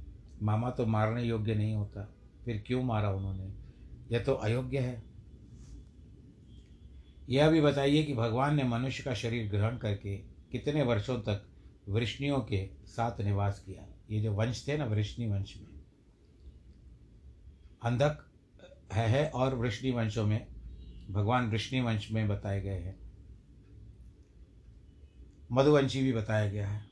मामा 0.42 0.70
तो 0.70 0.86
मारने 0.86 1.24
योग्य 1.24 1.56
नहीं 1.56 1.74
होता। 1.74 2.10
फिर 2.46 2.64
क्यों 2.68 2.84
मारा 2.84 3.10
उन्होंने? 3.10 3.63
यह 4.14 4.24
तो 4.24 4.34
अयोग्य 4.34 4.80
है। 4.80 5.04
यह 7.30 7.50
भी 7.50 7.62
बताइए 7.62 8.04
कि 8.04 8.14
भगवान 8.14 8.56
ने 8.56 8.64
मनुष्य 8.64 9.04
का 9.04 9.14
शरीर 9.14 9.50
ग्रहण 9.50 9.78
करके 9.78 10.18
कितने 10.52 10.84
वर्षों 10.84 11.20
तक 11.20 11.50
वृष्णियों 11.90 12.40
के 12.40 12.70
साथ 12.86 13.22
निवास 13.22 13.64
किया। 13.66 13.88
ये 14.12 14.22
जो 14.22 14.34
वंश 14.34 14.68
थे 14.68 14.78
ना 14.78 14.86
वृष्णि 14.86 15.28
वंश 15.28 15.58
में। 15.58 15.84
अंधक 17.84 18.32
है, 18.94 19.08
है 19.10 19.30
और 19.30 19.56
वृष्णि 19.56 19.92
वंशों 19.92 20.26
में 20.26 20.48
भगवान 21.10 21.50
वृष्णि 21.52 21.82
वंश 21.82 22.12
में 22.12 22.28
बताए 22.28 22.62
गए 22.62 22.80
हैं। 22.80 23.00
मधुवंशी 25.52 26.02
भी 26.02 26.14
बताया 26.14 26.50
गया 26.50 26.68
है। 26.68 26.86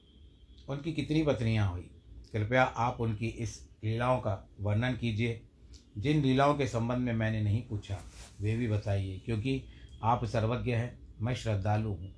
उनकी 0.70 0.94
कितनी 0.94 1.24
पत्नियाँ 1.24 1.72
हुई? 1.72 1.92
कृपया 2.34 2.64
आप 2.64 3.02
उनकी 3.02 3.28
इस 3.28 3.70
लीलाओं 3.84 4.20
का 4.20 4.50
वर्णन 4.60 4.94
कीजिए। 4.94 5.48
जिन 5.96 6.22
लीलाओं 6.22 6.54
के 6.56 6.68
संबंध 6.68 7.00
में 7.00 7.14
मैंने 7.14 7.42
नहीं 7.42 7.62
पूछा, 7.62 7.98
वे 8.42 8.56
भी 8.58 8.68
बताइए, 8.68 9.20
क्योंकि 9.26 9.62
आप 10.04 10.26
सर्वज्ञ 10.26 10.72
हैं, 10.72 10.98
मैं 11.22 11.36
श्रद्धालु 11.36 11.90
हूँ। 11.90 12.14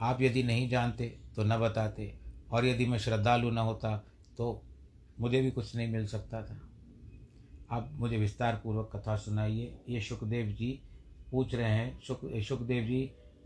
आप 0.00 0.22
यदि 0.22 0.42
नहीं 0.42 0.68
जानते 0.68 1.06
तो 1.36 1.44
न 1.44 1.58
बताते, 1.58 2.12
और 2.50 2.66
यदि 2.66 2.86
मैं 2.86 2.98
श्रद्धालु 2.98 3.50
न 3.50 3.58
होता 3.60 3.96
तो 4.38 4.62
मुझे 5.20 5.40
भी 5.42 5.50
कुछ 5.50 5.74
नहीं 5.76 5.88
मिल 5.88 6.06
सकता 6.06 6.42
था। 6.42 6.60
आप 7.70 7.90
मुझे 7.92 8.16
विस्तार 8.16 8.60
पूर्वक 8.64 8.90
कथा 8.94 9.16
सुनाइए। 9.16 9.76
ये 9.88 10.00
सुखदेव 10.00 10.46
जी 10.48 10.68
पूछ 11.30 11.54
रहे 11.54 11.70
हैं 11.70 11.98
सुख 12.00 12.20
सुखदेव 12.48 12.84
जी 12.84 13.00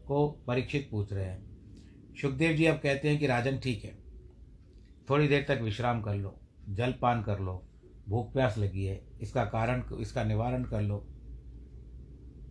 को 0.06 0.26
परीक्षित 0.46 0.88
पूछ 0.90 1.12
रहे 1.12 1.25
हैं। 1.25 2.14
सुखदेव 2.16 2.56
जी 2.56 2.66
अब 2.66 2.76
कहते 2.76 3.08
हैं 3.08 3.18
कि 3.18 3.26
राजन 3.26 3.58
ठीक 3.58 3.84
है, 3.84 3.94
थोड़ी 5.08 5.28
देर 5.28 5.44
तक 5.49 5.60
विश्राम 5.62 6.02
कर 6.02 6.14
लो, 6.14 6.34
जलपान 6.70 7.22
कर 7.22 7.40
लो। 7.40 7.62
भूख 8.10 8.32
प्यास 8.32 8.58
लगी 8.58 8.84
है, 8.84 9.00
इसका 9.20 9.44
कारण 9.44 9.82
इसका 10.00 10.24
निवारण 10.24 10.64
कर 10.64 10.80
लो। 10.82 10.98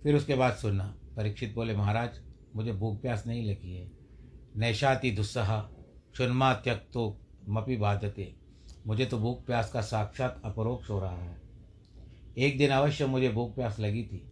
फिर 0.03 0.15
उसके 0.15 0.35
बाद 0.35 0.53
सुनना, 0.53 0.83
परीक्षित 1.15 1.53
बोले, 1.53 1.75
महाराज, 1.75 2.19
मुझे 2.55 2.73
भूख 2.73 3.01
प्यास 3.01 3.23
नहीं 3.27 3.49
लगी 3.49 3.75
है। 3.75 3.91
नैशाति 4.57 5.11
दुस्सह 5.11 5.69
चुनमा 6.15 6.53
त्यक 6.53 6.87
तो 6.93 7.21
मपी 7.49 7.75
बाधते। 7.77 8.33
मुझे 8.87 9.05
तो 9.05 9.17
भूख 9.17 9.45
प्यास 9.45 9.71
का 9.71 9.81
साक्षात 9.81 10.41
अपरोक्ष 10.45 10.89
हो 10.89 10.99
रहा 10.99 11.17
है। 11.17 11.37
एक 12.37 12.57
दिन 12.57 12.69
अवश्य 12.69 13.05
मुझे 13.05 13.29
भूख 13.29 13.55
प्यास 13.55 13.79
लगी 13.79 14.03
थी। 14.03 14.31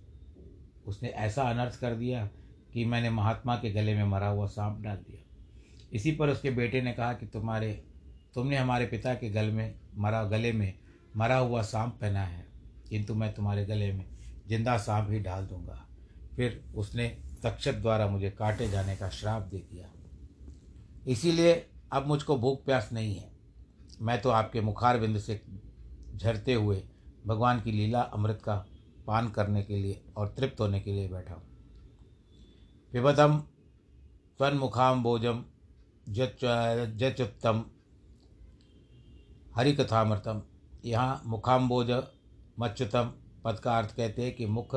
उसने 0.85 1.09
ऐसा 1.09 1.43
अनर्थ 1.43 1.79
कर 1.79 1.95
दिया 1.95 2.25
कि 2.73 2.85
मैंने 2.85 3.09
महात्मा 3.09 3.55
के 3.55 3.71
गले 3.71 3.95
में 3.95 4.03
मरा 4.03 4.27
हुआ 4.27 4.45
सांप 4.45 4.81
डाल 4.81 4.97
दिया। 4.97 5.23
इसी 5.93 6.11
पर 6.11 6.29
उसके 6.29 6.51
बेटे 6.51 6.81
ने 6.81 6.93
कहा 6.93 7.13
कि 7.13 7.25
तुम्हारे 7.25 7.71
तुमने 8.35 8.57
हमारे 8.57 8.85
पिता 8.85 9.13
के 9.13 9.29
गल 9.29 9.51
में 9.51 9.75
मरा 9.97 10.23
गले 10.23 10.51
में 10.51 10.73
मरा 11.17 11.37
हुआ 11.37 11.61
सांप 11.63 11.97
पहना 12.01 12.23
है, 12.23 12.45
किंतु 12.89 13.15
मैं 13.15 13.33
तुम्हारे 13.33 13.65
गले 13.65 13.91
में 13.93 14.05
ज़िंदा 14.47 14.77
सांप 14.79 15.09
ही 15.11 15.19
डाल 15.19 15.45
दूँगा। 15.45 15.83
फिर 16.35 16.63
उसने 16.75 17.07
तक्षक 17.43 17.75
द्वारा 17.75 18.07
मुझे 18.07 18.29
काटे 18.31 18.67
जाने 18.69 18.95
का 18.95 19.09
श्राप 19.11 19.43
दे 19.43 19.57
दिया। 19.71 19.87
इसीलिए 21.07 21.53
अब 21.91 22.07
मुझको 22.07 22.37
भूख 22.37 22.63
प्यास 22.65 22.89
नहीं 22.93 23.15
है। 23.15 23.29
मैं 24.01 24.21
तो 24.21 24.29
आपके 24.31 24.61
मुखार 24.61 24.99
बिंद 24.99 25.17
से 25.19 25.41
झरते 26.15 26.53
हुए 26.53 26.81
भगवान 27.27 27.61
की 27.61 27.71
लीला 27.71 28.01
अमृत 28.01 28.41
का 28.43 28.55
पान 29.07 29.29
करने 29.29 29.63
के 29.63 29.75
लिए 29.75 30.01
और 30.17 30.33
तृप्त 30.37 30.59
होने 30.61 30.79
के 30.79 30.91
लिए 30.91 31.07
बैठा 31.09 31.33
हूँ। 31.33 31.43
पिबतम 32.91 33.37
त्वन्मुखाम 34.39 35.03
भोजम 35.03 35.43
जत्युत्तम 36.09 37.63
हरिकथामृतम। 39.55 40.41
यहाँ 40.87 41.21
मुखाम्बोज 41.25 42.03
मच्युतम 42.59 43.11
पद 43.43 43.59
का 43.59 43.77
अर्थ 43.77 43.95
कहते 43.95 44.21
हैं 44.21 44.35
कि 44.35 44.45
मुख 44.45 44.75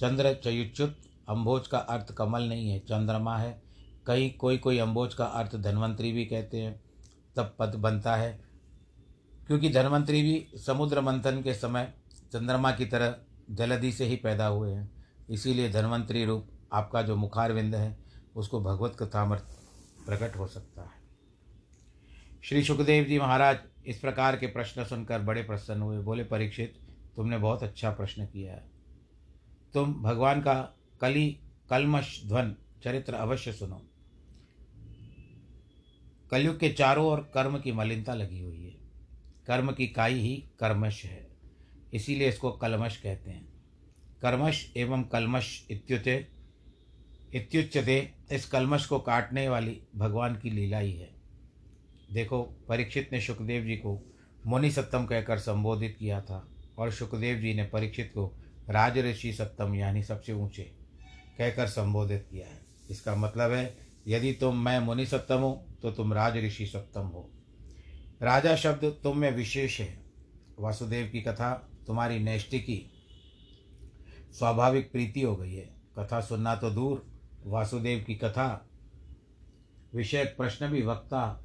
चंद्र 0.00 0.34
चयुच्युत 0.44 0.98
अम्बोज 1.28 1.68
का 1.68 1.78
अर्थ 1.78 2.12
कमल 2.12 2.42
नहीं 2.42 2.70
है, 2.70 2.78
चंद्रमा 2.78 3.38
है। 3.38 3.62
कहीं 4.06 4.34
कोई 4.34 4.58
कोई 4.58 4.78
अम्बोज 4.78 5.14
का 5.14 5.24
अर्थ 5.24 5.56
धन्वंतरी 5.56 6.12
भी 6.12 6.24
कहते 6.24 6.58
हैं, 6.58 6.80
तब 7.36 7.56
पद 7.58 7.74
बनता 7.74 8.16
है। 8.16 8.40
क्योंकि 9.46 9.70
धन्वंतरी 9.70 10.22
भी 10.22 10.58
समुद्र 10.58 11.00
मंथन 11.00 11.42
के 11.42 11.54
समय 11.54 11.94
चंद्रमा 12.32 12.72
की 12.72 12.86
तरह 12.86 13.16
जलधि 13.50 13.92
से 13.92 14.04
ही 14.04 14.16
पैदा 14.16 14.46
हुए 14.46 14.72
हैं। 14.72 14.90
इसीलिए 15.30 15.72
धन्वंतरी 15.72 16.24
रूप 16.24 16.46
आपका 16.72 17.02
जो 17.02 17.16
मुखारविंद 17.16 17.74
है, 17.74 17.98
उसको 18.36 18.60
भगवत 18.60 18.96
कथामृत 19.02 19.46
प्रकट 20.06 20.36
हो 20.36 20.46
सकता 20.46 20.82
है। 20.82 20.99
श्री 22.44 22.64
सुखदेव 22.64 23.04
जी 23.04 23.18
महाराज 23.18 23.58
इस 23.86 23.98
प्रकार 23.98 24.36
के 24.36 24.46
प्रश्न 24.46 24.84
सुनकर 24.84 25.18
बड़े 25.18 25.42
प्रसन्न 25.42 25.82
हुए। 25.82 25.98
बोले, 25.98 26.24
परीक्षित, 26.24 26.74
तुमने 27.16 27.38
बहुत 27.38 27.62
अच्छा 27.62 27.90
प्रश्न 27.90 28.26
किया 28.26 28.54
है। 28.54 28.64
तुम 29.74 29.94
भगवान 29.94 30.40
का 30.40 30.74
कली, 31.00 31.40
कलमश 31.70 32.22
ध्वन 32.26 32.56
चरित्र 32.84 33.14
अवश्य 33.14 33.52
सुनो। 33.52 33.86
कलयुग 36.30 36.60
के 36.60 36.68
चारों 36.68 37.06
ओर 37.06 37.30
कर्म 37.34 37.58
की 37.58 37.72
मलिनता 37.72 38.14
लगी 38.14 38.40
हुई 38.40 38.64
है। 38.64 38.76
कर्म 39.46 39.72
की 39.72 39.86
काई 39.86 40.14
ही 40.14 40.44
कर्मश 40.60 41.04
है। 41.04 41.28
इसीलिए 41.94 42.28
इसको 42.28 42.50
कलमश 42.50 42.96
कहते 42.96 43.30
हैं। 43.30 43.48
कर्मश 44.22 44.72
एवं 44.76 45.02
कलमश 45.02 45.66
इत्युते 45.70 46.28
इत्युच्यते, 47.34 48.14
इस 48.32 48.46
कलमश 48.46 48.86
को 48.86 48.98
काटने 48.98 49.48
वाली 49.48 49.82
भगवान 49.96 50.36
की 50.36 50.50
लीला 50.50 50.78
ही 50.78 50.92
है। 50.92 51.19
देखो, 52.12 52.42
परीक्षित 52.68 53.08
ने 53.12 53.20
सुखदेव 53.20 53.64
जी 53.64 53.76
को 53.76 54.00
मुनि 54.46 54.70
सत्तम 54.70 55.04
कहकर 55.04 55.38
संबोधित 55.38 55.96
किया 55.98 56.20
था 56.20 56.46
और 56.78 56.90
सुखदेव 56.92 57.38
जी 57.38 57.54
ने 57.54 57.64
परीक्षित 57.64 58.10
को 58.14 58.26
राज 58.70 58.98
ऋषि 58.98 59.32
सत्तम 59.32 59.74
यानी 59.74 60.02
सबसे 60.02 60.32
ऊँचे 60.32 60.62
कहकर 61.38 61.66
संबोधित 61.66 62.26
किया 62.30 62.46
है। 62.46 62.60
इसका 62.90 63.14
मतलब 63.16 63.52
है, 63.52 63.76
यदि 64.06 64.32
तुम, 64.32 64.64
मैं 64.64 64.78
मुनि 64.80 65.06
सत्तम 65.06 65.38
हो 65.38 65.66
तो 65.82 65.90
तुम 65.90 66.12
राज 66.12 66.36
ऋषि 66.36 66.66
सत्तम 66.66 67.00
हो। 67.00 67.30
राजा 68.22 68.56
शब्द 68.56 68.84
तुम 69.02 69.18
में 69.18 69.30
विशेष 69.30 69.80
है। 69.80 70.04
वासुदेव 70.58 71.08
की 71.08 71.20
कथा 71.20 71.52
तुम्हारी 71.86 72.18
नैष्टिकी 72.18 72.90
स्वाभाविक 74.32 74.92
प्रीति 74.92 75.22
हो 75.22 75.36
गई 75.36 75.52
है। 75.52 75.68
कथा 75.98 76.20
सुनना 76.20 76.54
तो 76.56 76.70
दूर, 76.70 77.06
वासुदेव 77.44 78.04
की 78.06 78.14
कथा 78.14 78.66
विषयक 79.94 80.34
प्रश्न 80.36 80.68
भी 80.68 80.82
वक्ता 80.82 81.44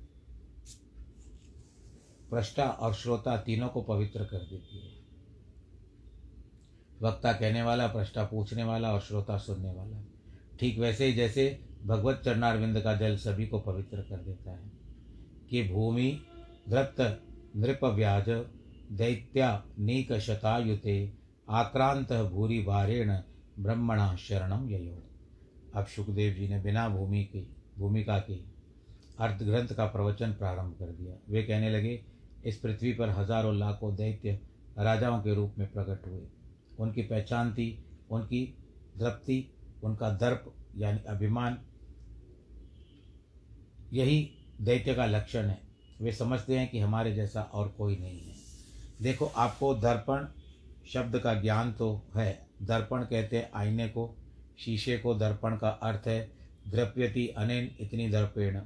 प्रष्टा 2.36 2.70
और 2.70 2.94
श्रोता 2.94 3.38
तीनों 3.38 3.70
को 3.70 3.82
पवित्र 3.82 4.26
कर 4.26 4.38
देती 4.38 4.78
है। 4.78 4.94
वक्ता 7.02 7.34
कहने 7.34 7.64
वाला, 7.64 7.88
प्रष्टा 7.88 8.26
पूछने 8.26 8.64
वाला 8.64 8.94
और 8.94 9.00
श्रोता 9.00 9.38
सुनने 9.38 9.72
वाला। 9.72 10.04
ठीक 10.60 10.80
वैसे 10.80 11.06
ही 11.06 11.14
जैसे 11.14 11.66
भगवत 11.86 12.22
चरणारविंद 12.26 12.82
का 12.82 12.96
जल 12.96 13.18
सभी 13.18 13.48
को 13.48 13.60
पवित्र 13.60 14.02
कर 14.02 14.18
देता 14.18 14.52
है। 14.52 14.72
कि 15.50 15.64
भूमि 15.64 16.22
नृप 17.58 17.84
व्याज, 17.84 18.30
दैत्या, 18.92 19.66
नीक 19.80 20.14
शतायुते, 20.14 21.14
आक्रांत 21.50 22.14
भूरी 22.14 22.64
भारेण 22.64 23.20
ब्रह्मणा 23.60 24.16
शरणम 24.16 24.70
ययो। 24.70 25.04
अब 25.76 25.86
सुखदेव 25.86 26.34
जी 26.34 26.48
ने 26.48 26.60
बिना 26.60 26.90
भूमि 26.90 27.24
के, 27.24 27.46
भूमिका 27.80 28.20
के 28.20 28.34
अर्थ 29.20 29.44
ग्रंथ 29.44 29.68
का 29.68 29.86
प्रवचन 29.86 30.34
प्रारंभ 30.34 30.76
कर 30.80 30.86
दिया। 30.86 31.16
वे 31.30 31.44
कहने 31.44 31.70
लगे 31.70 32.15
इस 32.46 32.58
पृथ्वी 32.58 32.94
पर 32.94 33.10
हज़ारों 33.10 33.58
लाखों 33.58 33.96
दैत्य 33.96 34.40
राजाओं 34.80 35.22
के 35.22 35.36
रूप 35.36 35.56
में 35.58 35.72
प्रकट 35.72 36.08
हुए। 36.08 36.22
उनकी 36.80 37.02
पहचान 37.02 37.54
थी, 37.54 37.86
उनकी 38.12 38.58
दृप्ति, 38.98 39.52
उनका 39.84 40.10
दर्प 40.10 40.54
यानी 40.76 41.00
अभिमान। 41.00 41.58
यही 43.94 44.32
दैत्य 44.62 44.94
का 44.94 45.06
लक्षण 45.06 45.46
है। 45.46 45.62
वे 46.02 46.12
समझते 46.12 46.58
हैं 46.60 46.70
कि 46.70 46.80
हमारे 46.80 47.16
जैसा 47.16 47.42
और 47.42 47.68
कोई 47.68 47.96
नहीं 47.96 48.20
है। 48.20 48.36
देखो, 49.02 49.26
आपको 49.26 49.74
दर्पण 49.76 50.28
शब्द 50.88 51.20
का 51.20 51.34
ज्ञान 51.34 51.74
तो 51.74 52.02
है। 52.16 52.48
दर्पण 52.62 53.04
कहते 53.04 53.38
हैं 53.38 53.52
आईने 53.54 53.88
को, 53.88 54.16
शीशे 54.60 54.98
को 54.98 55.16
दर्पण 55.16 55.58
का 55.58 55.70
अर्थ 55.70 56.08
है, 56.08 56.32
द्रव्यति 56.68 57.28
अनेन 57.28 57.76
इतनी 57.80 58.10
दर्पेण। 58.10 58.62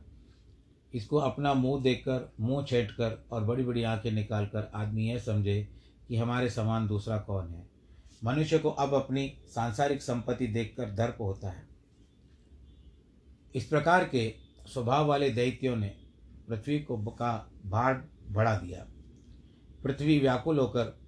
इसको 0.93 1.17
अपना 1.17 1.53
मुँह 1.53 1.83
देखकर, 1.83 2.33
मुँह 2.39 2.65
कर 2.71 3.25
और 3.31 3.43
बड़ी 3.43 3.63
बड़ी 3.63 3.83
आँखें 3.83 4.11
निकाल 4.11 4.45
कर 4.45 4.71
आदमी 4.75 5.09
यह 5.09 5.19
समझे 5.19 5.69
कि 6.07 6.15
हमारे 6.15 6.49
समान 6.49 6.87
दूसरा 6.87 7.17
कौन 7.17 7.49
है। 7.49 7.69
मनुष्य 8.23 8.59
को 8.59 8.69
अब 8.69 8.93
अपनी 8.93 9.33
सांसारिक 9.47 10.01
संपत्ति 10.01 10.47
देखकर 10.47 10.91
दर्प 10.91 11.17
होता 11.19 11.49
है। 11.49 11.67
इस 13.55 13.65
प्रकार 13.65 14.07
के 14.07 14.33
स्वभाव 14.65 15.05
वाले 15.05 15.29
दैत्यों 15.29 15.75
ने 15.75 15.95
पृथ्वी 16.47 16.79
को 16.79 16.97
का 16.97 17.51
भार 17.65 18.09
बढ़ा 18.29 18.57
दिया। 18.57 18.87
पृथ्वी 19.83 20.19
व्याकुल 20.19 20.59
होकर 20.59 20.99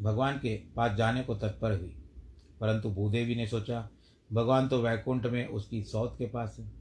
भगवान 0.00 0.38
के 0.38 0.56
पास 0.56 0.96
जाने 0.96 1.22
को 1.22 1.34
तत्पर 1.34 1.78
हुई। 1.78 2.02
परंतु 2.60 2.90
भूदेवी 2.90 3.34
ने 3.34 3.46
सोचा, 3.46 3.90
भगवान 4.32 4.68
तो 4.68 4.82
वैकुंठ 4.82 5.26
में 5.26 5.46
उसकी 5.46 5.82
सौत 5.82 6.14
के 6.18 6.26
पास 6.26 6.56
है। 6.60 6.77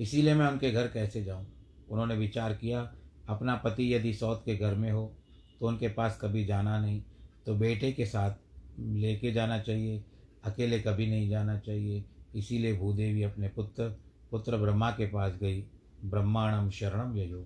इसीलिए 0.00 0.34
मैं 0.34 0.46
उनके 0.48 0.70
घर 0.70 0.86
कैसे 0.86 1.24
जाऊँ? 1.24 1.46
उन्होंने 1.90 2.14
विचार 2.14 2.54
किया, 2.54 2.80
अपना 3.28 3.54
पति 3.56 3.94
यदि 3.94 4.12
सौत 4.14 4.42
के 4.46 4.56
घर 4.56 4.74
में 4.74 4.90
हो 4.90 5.12
तो 5.60 5.66
उनके 5.66 5.88
पास 5.88 6.18
कभी 6.22 6.44
जाना 6.44 6.78
नहीं। 6.80 7.02
तो 7.46 7.54
बेटे 7.54 7.92
के 7.92 8.06
साथ 8.06 8.34
लेके 8.80 9.32
जाना 9.32 9.58
चाहिए, 9.58 10.04
अकेले 10.44 10.78
कभी 10.80 11.06
नहीं 11.06 11.28
जाना 11.30 11.58
चाहिए। 11.58 12.04
इसीलिए 12.34 12.78
भूदेवी 12.78 13.22
अपने 13.22 13.48
पुत्र 13.48 13.88
पुत्र 14.30 14.56
ब्रह्मा 14.56 14.90
के 14.90 15.06
पास 15.06 15.32
गई। 15.32 15.60
ब्रह्मांडम 16.04 16.70
शरणम 16.70 17.16
यजो। 17.16 17.44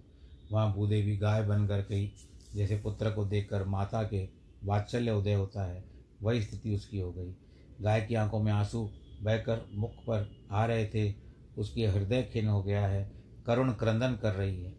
वहाँ 0.53 0.73
भूदेवी 0.75 1.17
गाय 1.17 1.43
बनकर 1.43 1.81
गई 1.81 2.12
जैसे 2.55 2.77
पुत्र 2.77 3.11
को 3.11 3.25
देखकर 3.25 3.64
माता 3.64 4.03
के 4.03 4.29
वात्सल्य 4.64 5.11
उदय 5.11 5.35
होता 5.35 5.64
है, 5.64 5.85
वही 6.23 6.43
स्थिति 6.43 6.75
उसकी 6.75 6.99
हो 6.99 7.12
गई। 7.12 7.35
गाय 7.81 8.01
की 8.01 8.14
आँखों 8.14 8.43
में 8.43 8.53
आँसू 8.53 8.88
बहकर 9.23 9.67
मुख 9.75 9.95
पर 10.01 10.31
आ 10.51 10.64
रहे 10.67 10.87
थे। 10.87 11.24
उसकी 11.59 11.85
हृदय 11.85 12.23
खिन 12.23 12.49
हो 12.49 12.62
गया 12.62 12.87
है, 12.87 13.11
करुण 13.47 13.73
क्रंदन 13.73 14.19
कर 14.23 14.33
रही 14.33 14.64
है। 14.64 14.73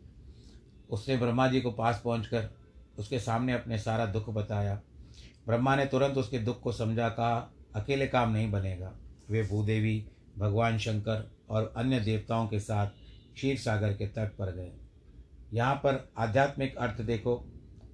उसने 0.90 1.18
ब्रह्मा 1.18 1.48
जी 1.48 1.62
को 1.62 1.72
पास 1.72 2.02
पहुंचकर 2.06 2.50
उसके 3.00 3.20
सामने 3.20 3.54
अपने 3.54 3.78
सारा 3.78 4.06
दुख 4.06 4.30
बताया। 4.30 4.82
ब्रह्मा 5.48 5.76
ने 5.76 5.86
तुरंत 5.86 6.18
उसके 6.18 6.40
दुख 6.40 6.62
को 6.62 6.72
समझा, 6.72 7.10
कहा, 7.10 7.52
अकेले 7.76 8.08
काम 8.08 8.32
नहीं 8.32 8.52
बनेगा। 8.52 8.94
वे 9.30 9.44
भूदेवी, 9.44 10.06
भगवान 10.38 10.78
शंकर 10.78 11.32
और 11.50 11.74
अन्य 11.78 12.00
देवताओं 12.00 12.48
के 12.48 12.60
साथ 12.60 12.88
क्षीर 13.34 13.58
सागर 13.58 13.94
के 13.94 14.08
तट 14.08 14.36
पर 14.36 14.56
गए। 14.56 14.72
यहाँ 15.54 15.76
पर 15.76 16.10
आध्यात्मिक 16.18 16.78
अर्थ 16.78 17.02
देखो, 17.02 17.46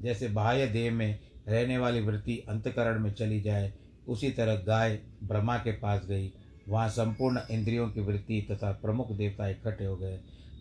जैसे 0.02 0.28
बाह्य 0.28 0.68
देह 0.68 0.92
में 0.92 1.20
रहने 1.48 1.78
वाली 1.78 2.02
वृत्ति 2.02 2.46
अंतकरण 2.50 3.00
में 3.00 3.14
चली 3.14 3.42
जाए, 3.42 3.74
उसी 4.08 4.32
तरह 4.32 4.56
गाय 4.56 5.00
ब्रह्मा 5.24 5.58
के 5.58 5.72
पास 5.72 6.06
गई 6.06 6.34
वहाँ 6.70 6.90
संपूर्ण 6.90 7.42
इंद्रियों 7.52 7.90
की 7.90 8.02
वृत्ति 8.02 8.48
तथा 8.52 8.72
प्रमुख 8.72 9.12
देवता 9.12 9.48
इकट्ठे 9.48 9.86
हो 9.86 9.96
गए। 9.98 10.18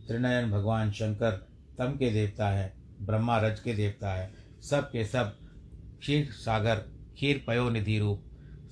त्रिनयन 0.09 0.51
भगवान 0.51 0.93
शंकर 0.93 1.33
तम 1.79 1.93
के 1.93 2.11
देवता 2.11 2.49
है, 2.49 2.73
ब्रह्मा 3.03 3.39
रज 3.39 3.61
के 3.61 3.75
देवता 3.75 4.13
है, 4.13 4.33
सब 4.63 4.91
के 4.91 5.05
सब 5.05 5.37
क्षीर 6.01 6.29
सागर 6.33 6.77
खीर 7.19 7.45
पयोनिधि 7.47 7.99
रूप, 7.99 8.23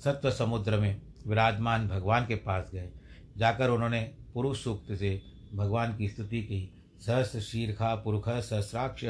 सत्व 0.04 0.30
समुद्र 0.30 0.78
में 0.78 1.00
विराजमान 1.26 1.88
भगवान 1.88 2.26
के 2.26 2.34
पास 2.34 2.70
गए। 2.74 2.88
जाकर 3.36 3.70
उन्होंने 3.70 4.00
पुरुष 4.34 4.64
सूक्त 4.64 4.92
से 4.92 5.22
भगवान 5.54 5.96
की 5.96 6.08
स्तुति 6.08 6.42
की। 6.42 6.74
सहस्र 7.00 7.40
शीर्खा 7.40 7.94
पुरुख 7.94 8.28
सहस्राक्ष 8.28 9.04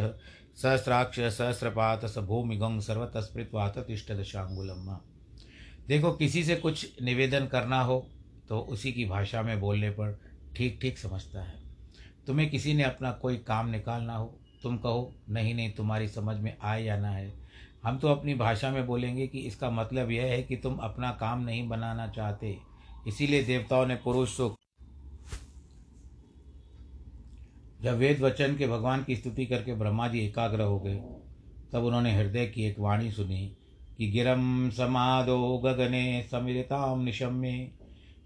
सहस्राक्ष 0.62 1.20
सहस्रपात 1.20 2.04
स 2.04 2.14
गंग 2.18 2.80
सर्वतस्पृतवात 2.80 3.78
तिष्ठ 3.78 4.12
दशांगुलम्मा 4.12 5.00
देखो, 5.88 6.12
किसी 6.12 6.42
से 6.44 6.54
कुछ 6.56 7.02
निवेदन 7.02 7.46
करना 7.46 7.80
हो 7.82 8.06
तो 8.48 8.58
उसी 8.60 8.92
की 8.92 9.04
भाषा 9.04 9.42
में 9.42 9.58
बोलने 9.60 9.90
पर 9.90 10.18
ठीक 10.56 10.78
ठीक 10.82 10.98
समझता 10.98 11.42
है। 11.42 11.54
तुम्हें 12.26 12.48
किसी 12.50 12.74
ने 12.74 12.82
अपना 12.82 13.10
कोई 13.12 13.36
काम 13.38 13.68
निकालना 13.68 14.14
हो, 14.14 14.26
तुम 14.62 14.76
कहो, 14.76 15.12
नहीं 15.30 15.54
नहीं, 15.54 15.70
तुम्हारी 15.72 16.08
समझ 16.08 16.36
में 16.36 16.56
आए 16.62 16.84
या 16.84 16.98
ना 16.98 17.10
है 17.10 17.32
हम 17.84 17.98
तो 17.98 18.08
अपनी 18.08 18.34
भाषा 18.34 18.70
में 18.70 18.86
बोलेंगे 18.86 19.26
कि 19.26 19.38
इसका 19.38 19.70
मतलब 19.70 20.10
यह 20.10 20.24
है 20.24 20.42
कि 20.42 20.56
तुम 20.56 20.76
अपना 20.76 21.10
काम 21.10 21.44
नहीं 21.44 21.68
बनाना 21.68 22.06
चाहते। 22.08 22.56
इसीलिए 23.08 23.42
देवताओं 23.44 23.86
ने 23.86 23.94
पुरुष, 23.96 24.36
सुख, 24.36 24.56
जब 27.82 27.96
वेद 27.96 28.20
वचन 28.20 28.56
के 28.56 28.66
भगवान 28.66 29.04
की 29.04 29.16
स्तुति 29.16 29.46
करके 29.46 29.74
ब्रह्मा 29.74 30.08
जी 30.08 30.20
एकाग्र 30.20 30.62
हो 30.62 30.78
गए, 30.80 30.96
तब 31.72 31.84
उन्होंने 31.84 32.14
हृदय 32.16 32.46
की 32.46 32.64
एक 32.64 32.78
वाणी 32.78 33.10
सुनी। 33.12 33.57
कि 33.98 34.10
गिरम 34.10 34.70
समादो 34.70 35.58
गगने 35.58 36.22
समिरताम 36.22 37.02
निशम्य। 37.02 37.70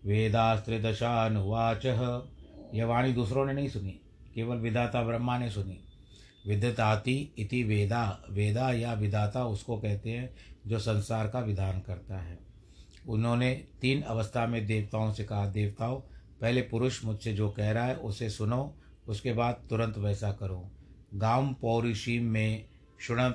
वेदास्त्रिदशानुवाच। 0.07 1.85
यह 2.75 2.87
वाणी 2.87 3.13
दूसरों 3.13 3.47
ने 3.47 3.53
नहीं 3.53 3.69
सुनी, 3.69 4.01
केवल 4.35 4.57
विधाता 4.57 5.03
ब्रह्मा 5.03 5.39
ने 5.39 5.51
सुनी। 5.51 5.79
विदताति 6.47 7.35
इति 7.39 7.63
वेदा 7.63 8.25
वेदा 8.31 8.73
या 8.73 8.93
विधाता 8.93 9.45
उसको 9.45 9.77
कहते 9.77 10.11
हैं, 10.11 10.31
जो 10.67 10.79
संसार 10.79 11.29
का 11.29 11.41
विधान 11.41 11.81
करता 11.81 12.19
है। 12.19 12.39
उन्होंने 13.09 13.55
तीन 13.81 14.03
अवस्था 14.03 14.47
में 14.47 14.67
देवताओं 14.67 15.13
से 15.13 15.25
कहा, 15.25 15.47
देवताओं, 15.47 15.97
पहले 16.41 16.63
पुरुष 16.63 17.05
मुझसे 17.05 17.33
जो 17.33 17.51
कह 17.51 17.71
रहा 17.71 17.85
है, 17.85 17.95
उसे 17.97 18.31
सुनो, 18.31 18.75
उसके 19.09 19.33
बाद 19.33 19.63
तुरंत 19.71 19.99
वैसा 19.99 20.33
करो। 20.33 20.71
गाँव 21.15 21.55
पौरुषी 21.61 22.19
में 22.19 22.65
शुण 23.01 23.31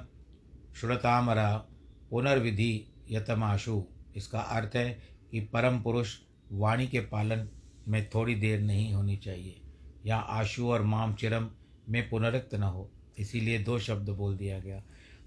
शुणतामरा 0.75 1.65
पुनर्विधि 2.11 2.85
यतमाशु। 3.11 3.83
इसका 4.15 4.39
अर्थ 4.39 4.75
है 4.75 4.89
कि 5.31 5.39
परम 5.53 5.79
पुरुष 5.81 6.15
वाणी 6.51 6.87
के 6.87 6.99
पालन 6.99 7.47
में 7.87 8.09
थोड़ी 8.09 8.35
देर 8.35 8.59
नहीं 8.59 8.93
होनी 8.93 9.17
चाहिए, 9.17 9.61
या 10.05 10.17
आशु 10.17 10.67
और 10.67 10.81
माम 10.81 11.13
चिरम 11.13 11.49
में 11.89 12.09
पुनरुक्त 12.09 12.55
न 12.55 12.63
हो। 12.63 12.89
इसीलिए 13.17 13.59
दो 13.59 13.79
शब्द 13.79 14.09
बोल 14.09 14.37
दिया 14.37 14.59
गया। 14.59 14.81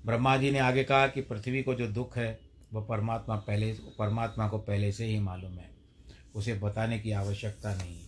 ब्रह्मा 0.07 0.37
जी 0.37 0.51
ने 0.51 0.59
आगे 0.59 0.85
कहा 0.85 1.07
कि 1.07 1.21
पृथ्वी 1.21 1.63
को 1.63 1.75
जो 1.75 1.87
दुख 1.87 2.17
है, 2.17 2.39
वह 2.73 2.83
परमात्मा 2.83 3.37
पहले, 3.37 3.73
परमात्मा 3.99 4.49
को 4.49 4.59
पहले 4.59 4.93
से 4.93 5.07
ही 5.07 5.19
मालूम 5.21 5.53
है। 5.53 5.71
उसे 6.35 6.55
बताने 6.55 6.99
की 6.99 7.13
आवश्यकता 7.13 7.75
नहीं 7.75 7.99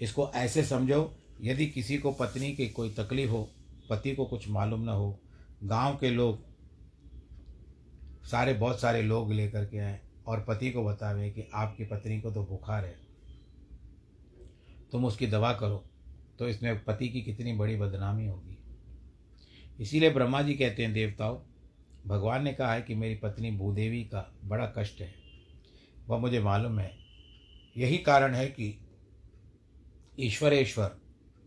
इसको 0.00 0.28
ऐसे 0.34 0.62
समझो, 0.64 1.16
यदि 1.42 1.66
किसी 1.66 1.98
को 1.98 2.12
पत्नी 2.12 2.52
की 2.52 2.68
कोई 2.68 2.90
तकलीफ़ 2.90 3.30
हो, 3.30 3.48
पति 3.90 4.14
को 4.14 4.24
कुछ 4.24 4.48
मालूम 4.48 4.84
न 4.84 4.88
हो, 4.88 5.18
गाँव 5.64 5.96
के 5.96 6.10
लोग 6.10 6.45
सारे, 8.30 8.52
बहुत 8.52 8.80
सारे 8.80 9.02
लोग 9.02 9.32
लेकर 9.32 9.64
के 9.64 9.78
आए 9.78 10.00
और 10.26 10.44
पति 10.48 10.70
को 10.70 10.84
बतावे 10.84 11.30
कि 11.30 11.48
आपकी 11.54 11.84
पत्नी 11.84 12.20
को 12.20 12.30
तो 12.30 12.44
बुखार 12.44 12.84
है। 12.84 12.96
तुम 14.92 15.04
उसकी 15.04 15.26
दवा 15.26 15.52
करो 15.52 15.84
तो 16.38 16.48
इसमें 16.48 16.84
पति 16.84 17.08
की 17.08 17.22
कितनी 17.22 17.52
बड़ी 17.52 17.76
बदनामी 17.76 18.26
होगी। 18.26 18.58
इसीलिए 19.80 20.10
ब्रह्मा 20.10 20.42
जी 20.42 20.54
कहते 20.54 20.82
हैं, 20.82 20.92
देवताओं, 20.92 21.40
भगवान 22.06 22.44
ने 22.44 22.52
कहा 22.52 22.72
है 22.72 22.82
कि 22.82 22.94
मेरी 22.94 23.14
पत्नी 23.14 23.50
भूदेवी 23.50 24.04
का 24.04 24.34
बड़ा 24.44 24.66
कष्ट 24.78 25.00
है। 25.00 25.14
वह 26.08 26.18
मुझे 26.18 26.40
मालूम 26.40 26.78
है। 26.78 26.96
यही 27.76 27.98
कारण 27.98 28.34
है 28.34 28.46
कि 28.46 28.86
ईश्वरेश्वर 30.20 30.88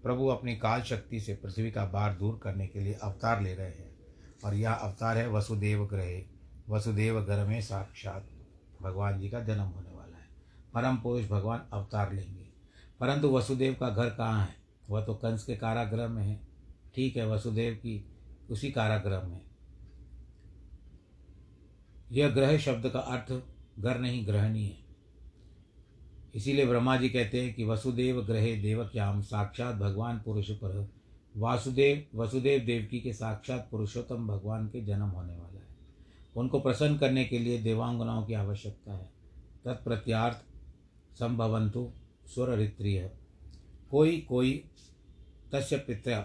प्रभु 0.03 0.27
अपनी 0.27 0.55
काल 0.55 0.81
शक्ति 0.81 1.19
से 1.19 1.33
पृथ्वी 1.33 1.71
का 1.71 1.85
भार 1.85 2.13
दूर 2.13 2.39
करने 2.43 2.67
के 2.67 2.79
लिए 2.79 2.93
अवतार 2.93 3.41
ले 3.41 3.53
रहे 3.53 3.67
हैं। 3.67 3.95
और 4.45 4.53
यह 4.55 4.71
अवतार 4.71 5.17
है 5.17 5.29
वसुदेव 5.29 5.85
ग्रहे। 5.85 6.38
वसुदेव 6.69 7.25
घर 7.25 7.47
में 7.47 7.62
साक्षात। 7.62 8.29
भगवान 8.82 9.19
जी 9.19 9.29
का 9.29 9.39
जन्म 9.39 9.62
होने 9.62 9.89
वाला 9.89 10.17
है। 10.17 10.27
परम 10.73 10.97
पुरुष 10.97 11.29
भगवान 11.29 11.62
अवतार 11.73 12.13
लेंगे। 12.13 12.49
परंतु 12.99 13.29
वसुदेव 13.29 13.73
का 13.73 13.89
घर 13.89 14.10
कहाँ 14.10 14.41
है? 14.41 14.55
वह 14.89 15.05
तो 15.05 15.13
कंस 15.13 15.43
के 15.43 15.55
कारागृह 15.55 16.08
में 16.08 16.23
है। 16.23 16.47
ठीक 16.95 17.17
है, 17.17 17.27
वसुदेव 17.27 17.73
की 17.73 18.05
उसी 18.49 18.71
कारागृह 18.71 19.21
में। 19.21 19.41
यह 22.12 22.29
ग्रह 22.29 22.58
शब्द 22.58 22.89
का 22.89 22.99
अर्थ 22.99 23.43
घर 23.79 23.99
नहीं 23.99 24.27
ग्रहणी 24.27 24.63
है। 24.63 24.77
इसीलिए 26.36 26.65
ब्रह्मा 26.65 26.97
जी 26.97 27.10
कहते 27.10 27.41
हैं 27.41 27.53
कि 27.53 27.63
वसुदेव 27.63 28.21
ग्रहे 28.21 28.55
देवक्याम, 28.55 29.21
साक्षात 29.21 29.75
भगवान 29.75 30.21
पुरुष 30.25 30.51
पर। 30.51 30.89
वासुदेव, 31.38 32.21
वसुदेव 32.21 32.60
देवकी 32.60 32.99
के 32.99 33.13
साक्षात 33.13 33.67
पुरुषोत्तम 33.71 34.27
भगवान 34.27 34.67
के 34.67 34.86
जन्म 34.86 35.05
होने 35.05 35.36
वाला 35.36 35.58
उनको 36.39 36.60
प्रसन्न 36.60 36.97
करने 36.97 37.25
के 37.25 37.39
लिए 37.39 37.58
देवांगनाओं 37.58 38.25
की 38.25 38.34
आवश्यकता 38.34 38.93
है। 38.93 39.10
तत्प्रत्यार्थ 39.65 40.38
संभवंतु 41.15 41.91
स्वर 42.25 42.58
ऋत्रिय 42.58 43.12
कोई 43.91 44.19
कोई, 44.21 44.63
तस्य 45.52 45.78
पिता 45.78 46.19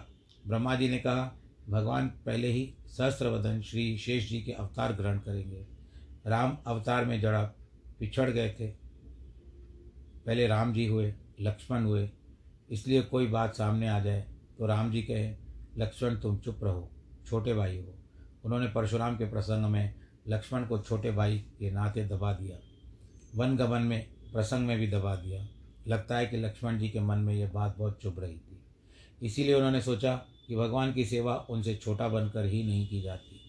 ब्रह्मा 0.47 0.75
जी 0.75 0.89
ने 0.89 0.97
कहा, 0.97 1.35
भगवान 1.69 2.07
पहले 2.07 2.51
ही 2.51 2.73
सहस्त्रवदन 2.87 3.61
श्री 3.61 3.97
शेष 3.97 4.29
जी 4.29 4.41
के 4.41 4.51
अवतार 4.51 4.93
ग्रहण 4.93 5.19
करेंगे। 5.19 5.65
राम 6.27 6.57
अवतार 6.67 7.05
में 7.05 7.19
जड़ा 7.21 7.43
पिछड़ 7.99 8.29
गए 8.29 8.49
थे। 8.49 8.67
पहले 10.25 10.47
राम 10.47 10.73
जी 10.73 10.85
हुए, 10.85 11.13
लक्ष्मण 11.41 11.83
हुए। 11.83 12.09
इसलिए 12.69 13.01
कोई 13.01 13.27
बात 13.27 13.55
सामने 13.55 13.87
आ 13.87 13.99
जाए 13.99 14.25
तो 14.57 14.65
राम 14.65 14.91
जी 14.91 15.01
कहे, 15.01 15.35
लक्ष्मण 15.77 16.15
तुम 16.15 16.37
चुप 16.37 16.63
रहो, 16.63 16.89
छोटे 17.27 17.53
भाई 17.53 17.77
हो। 17.77 17.93
उन्होंने 18.45 18.67
परशुराम 18.67 19.17
के 19.17 19.25
प्रसंग 19.25 19.65
में 19.65 19.93
लक्ष्मण 20.27 20.65
को 20.65 20.79
छोटे 20.79 21.11
भाई 21.11 21.37
के 21.37 21.71
नाते 21.71 22.05
दबा 22.05 22.33
दिया। 22.33 22.57
वन 23.35 23.57
गमन 23.57 23.81
में, 23.81 24.07
प्रसंग 24.33 24.67
में 24.67 24.79
भी 24.79 24.87
दबा 24.87 25.15
दिया। 25.15 25.47
लगता 25.87 26.17
है 26.17 26.25
कि 26.25 26.37
लक्ष्मण 26.37 26.79
जी 26.79 26.89
के 26.89 26.99
मन 26.99 27.17
में 27.17 27.35
यह 27.35 27.51
बात 27.53 27.77
बहुत 27.77 27.99
चुभ 28.01 28.19
रही 28.19 28.37
थी। 28.37 28.61
इसीलिए 29.23 29.53
उन्होंने 29.53 29.81
सोचा 29.81 30.15
कि 30.15 30.55
भगवान 30.55 30.93
की 30.93 31.05
सेवा 31.05 31.35
उनसे 31.35 31.75
छोटा 31.75 32.07
बनकर 32.07 32.45
ही 32.45 32.63
नहीं 32.63 32.87
की 32.87 33.01
जाती। 33.01 33.41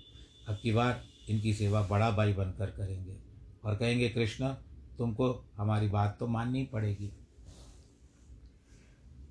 अब 0.49 0.59
की 0.63 0.73
बार 0.73 1.05
इनकी 1.29 1.55
सेवा 1.55 1.83
बड़ा 1.83 2.11
भाई 2.11 2.33
बनकर 2.33 2.67
करेंगे 2.67 3.17
और 3.65 3.77
कहेंगे, 3.77 4.09
कृष्ण, 4.09 4.49
तुमको 4.99 5.45
हमारी 5.57 5.89
बात 5.89 6.17
तो 6.21 6.27
माननी 6.27 6.65
पड़ेगी। 6.65 7.13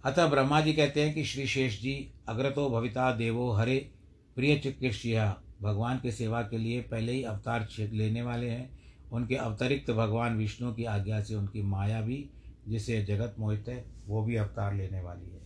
अतः 0.03 0.27
ब्रह्मा 0.27 0.62
जी 0.62 0.73
कहते 0.73 1.05
हैं 1.05 1.13
कि 1.13 1.23
श्री 1.23 1.47
शेष 1.47 1.81
जी, 1.81 2.12
अग्रतो 2.27 2.69
भविता 2.69 3.12
देवो 3.12 3.51
हरे, 3.51 3.91
प्रिय 4.36 4.60
चिकित्सिया 4.60 5.41
भगवान 5.61 5.99
के 5.99 6.11
सेवा 6.11 6.41
के 6.41 6.57
लिए 6.57 6.81
पहले 6.81 7.11
ही 7.11 7.23
अवतार 7.23 7.67
लेने 7.79 8.21
वाले 8.21 8.49
हैं। 8.49 8.69
उनके 9.11 9.35
अवतरिक्त 9.35 9.91
भगवान 9.91 10.37
विष्णु 10.37 10.73
की 10.73 10.85
आज्ञा 10.85 11.21
से 11.21 11.35
उनकी 11.35 11.61
माया 11.61 12.01
भी, 12.01 12.29
जिसे 12.67 13.03
जगत 13.03 13.35
मोहित 13.39 13.65
है, 13.67 13.85
वो 14.07 14.23
भी 14.23 14.35
अवतार 14.35 14.73
लेने 14.73 15.01
वाली 15.01 15.29
है। 15.29 15.41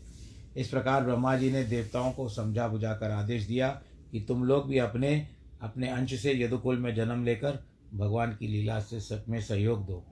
इस 0.58 0.70
प्रकार 0.70 1.04
ब्रह्मा 1.04 1.36
जी 1.38 1.52
ने 1.52 1.64
देवताओं 1.64 2.12
को 2.12 2.30
समझा 2.30 2.68
बुझा 2.68 2.94
कर 2.94 3.12
आदेश 3.12 3.48
दिया 3.48 3.70
कि 4.12 4.22
तुम 4.22 4.44
लोग 4.44 4.68
भी 4.68 4.78
अपने 4.78 5.28
अपने 5.62 5.90
अंश 5.90 6.22
से 6.22 6.34
यदुकुल 6.44 6.78
में 6.78 6.96
जन्म 6.96 7.26
लेकर 7.26 7.60
भगवान 7.94 8.32
की 8.32 8.48
लीला 8.48 8.80
से 8.80 9.00
सब 9.00 9.24
में 9.30 9.42
सहयोग 9.42 9.86
दो। 9.86 10.04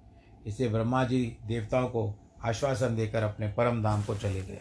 इससे 0.47 0.67
ब्रह्मा 0.69 1.03
जी 1.03 1.37
देवताओं 1.47 1.87
को 1.87 2.13
आश्वासन 2.45 2.95
देकर 2.95 3.23
अपने 3.23 3.47
परम 3.47 3.83
धाम 3.83 4.03
को 4.03 4.15
चले 4.15 4.41
गए। 4.41 4.59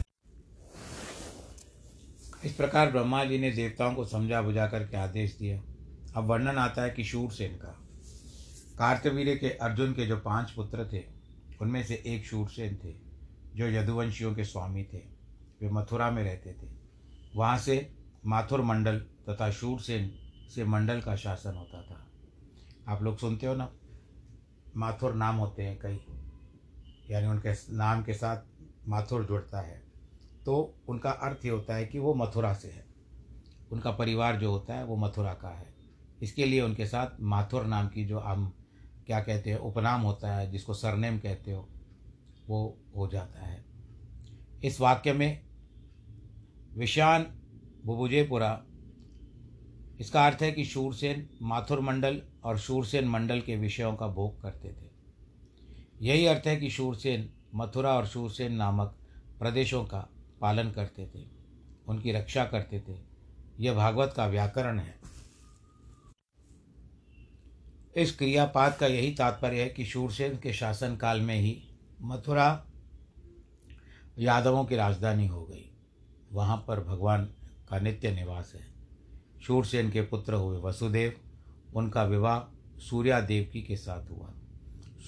इस 2.47 2.53
प्रकार 2.53 2.91
ब्रह्मा 2.91 3.25
जी 3.25 3.39
ने 3.39 3.51
देवताओं 3.51 3.95
को 3.95 4.05
समझा 4.05 4.43
बुझा 4.43 4.67
करके 4.67 4.97
आदेश 4.97 5.39
दिया। 5.39 5.63
अब 6.17 6.25
वर्णन 6.25 6.57
आता 6.57 6.83
है 6.83 6.91
कि 6.91 7.05
शूरसेन 7.05 7.53
का। 7.53 7.81
कार्तवीर्य 8.79 9.37
के 9.37 9.51
अर्जुन 9.51 9.93
के 9.93 10.07
जो 10.07 10.17
पाँच 10.17 10.51
पुत्र 10.51 10.89
थे, 10.93 11.05
उनमें 11.61 11.85
से 11.85 12.03
एक 12.07 12.27
शूरसेन 12.27 12.79
थे, 12.85 12.95
जो 13.55 13.67
यदुवंशियों 13.67 14.35
के 14.35 14.45
स्वामी 14.45 14.85
थे। 14.85 14.99
वे 15.61 15.71
मथुरा 15.71 16.11
में 16.11 16.25
रहते 16.25 16.53
थे। 16.53 16.69
वहाँ 17.37 17.59
से 17.59 17.97
माथुर 18.27 18.61
मंडल 18.61 18.99
तथा 18.99 19.51
शूरसेन 19.51 20.19
से 20.55 20.65
मंडल 20.65 21.01
का 21.01 21.17
शासन 21.17 21.55
होता 21.55 21.83
था। 21.83 22.07
आप 22.93 23.03
लोग 23.03 23.19
सुनते 23.19 23.47
हो 23.47 23.55
ना? 23.55 23.73
माथुर 24.77 25.15
नाम 25.15 25.37
होते 25.37 25.63
हैं 25.63 25.79
कई। 25.79 26.01
यानी 27.11 27.27
उनके 27.27 27.77
नाम 27.77 28.03
के 28.03 28.15
साथ 28.15 28.43
माथुर 28.89 29.25
जुड़ता 29.25 29.61
है। 29.61 29.86
तो 30.47 30.75
उनका 30.89 31.11
अर्थ 31.11 31.45
ये 31.45 31.51
होता 31.51 31.75
है 31.75 31.87
कि 31.87 31.99
वो 31.99 32.15
मथुरा 32.15 32.55
से 32.55 32.69
है। 32.69 32.87
उनका 33.73 33.91
परिवार 33.91 34.37
जो 34.37 34.51
होता 34.51 34.75
है 34.75 34.85
वो 34.85 34.97
मथुरा 34.97 35.35
का 35.35 35.49
है। 35.49 35.75
इसके 36.23 36.45
लिए 36.45 36.61
उनके 36.61 36.87
साथ 36.87 37.21
माथुर 37.21 37.65
नाम 37.65 37.89
की 37.89 38.05
जो 38.05 38.19
हम 38.19 38.53
क्या 39.07 39.21
कहते 39.21 39.51
हैं, 39.51 39.59
उपनाम 39.59 40.01
होता 40.01 40.35
है, 40.37 40.51
जिसको 40.51 40.75
सरनेम 40.75 41.19
कहते 41.19 41.53
हो, 41.53 41.69
वो 42.49 42.79
हो 42.97 43.09
जाता 43.09 43.41
है। 43.41 43.65
इस 44.65 44.81
वाक्य 44.81 45.13
में 45.13 45.47
विशान 46.75 47.27
बुबुजेपुरा, 47.85 48.65
इसका 50.01 50.27
अर्थ 50.27 50.43
है 50.43 50.53
कि 50.53 50.65
शूरसेन 50.65 51.29
माथुर 51.43 51.81
मंडल 51.81 52.23
और 52.45 52.59
शूरसेन 52.59 53.09
मंडल 53.09 53.41
के 53.41 53.57
विषयों 53.57 53.95
का 53.97 54.07
भोग 54.07 54.43
करते 54.43 54.69
थे। 54.69 54.91
यही 56.01 56.27
अर्थ 56.27 56.47
है 56.47 56.57
कि 56.57 56.71
शूरसेन, 56.71 57.31
मथुरा 57.55 57.95
और 57.95 58.07
शूरसेन 58.07 58.53
नामक 58.53 58.99
प्रदेशों 59.39 59.85
का 59.85 60.09
पालन 60.47 60.71
करते 60.71 61.07
थे, 61.15 61.27
उनकी 61.89 62.13
रक्षा 62.13 62.45
करते 62.45 62.81
थे। 62.81 62.95
यह 63.61 63.75
भागवत 63.75 64.13
का 64.17 64.27
व्याकरण 64.27 64.79
है। 64.79 64.99
इस 67.97 68.17
क्रियापात 68.17 68.79
का 68.79 68.87
यही 68.87 69.15
तात्पर्य 69.15 69.63
है 69.63 69.69
कि 69.69 69.85
शूरसेन 69.85 70.39
के 70.39 70.53
शासन 70.53 70.97
काल 70.97 71.21
में 71.21 71.35
ही 71.35 71.63
मथुरा 72.03 72.67
यादवों 74.19 74.65
की 74.65 74.77
राजधानी 74.77 75.27
हो 75.27 75.45
गई। 75.45 75.71
वहाँ 76.33 76.65
पर 76.69 76.81
भगवान 76.81 77.25
का 77.69 77.79
नित्य 77.79 78.13
निवास 78.13 78.53
है। 78.55 78.67
शूरसेन 79.43 79.91
के 79.91 80.03
पुत्र 80.03 80.35
हुए 80.35 80.59
वसुदेव, 80.59 81.21
उनका 81.77 82.05
विवाह 82.05 82.41
सूर्या 82.81 83.21
देवकी 83.21 83.63
के 83.63 83.77
साथ 83.77 84.11
हुआ। 84.11 84.35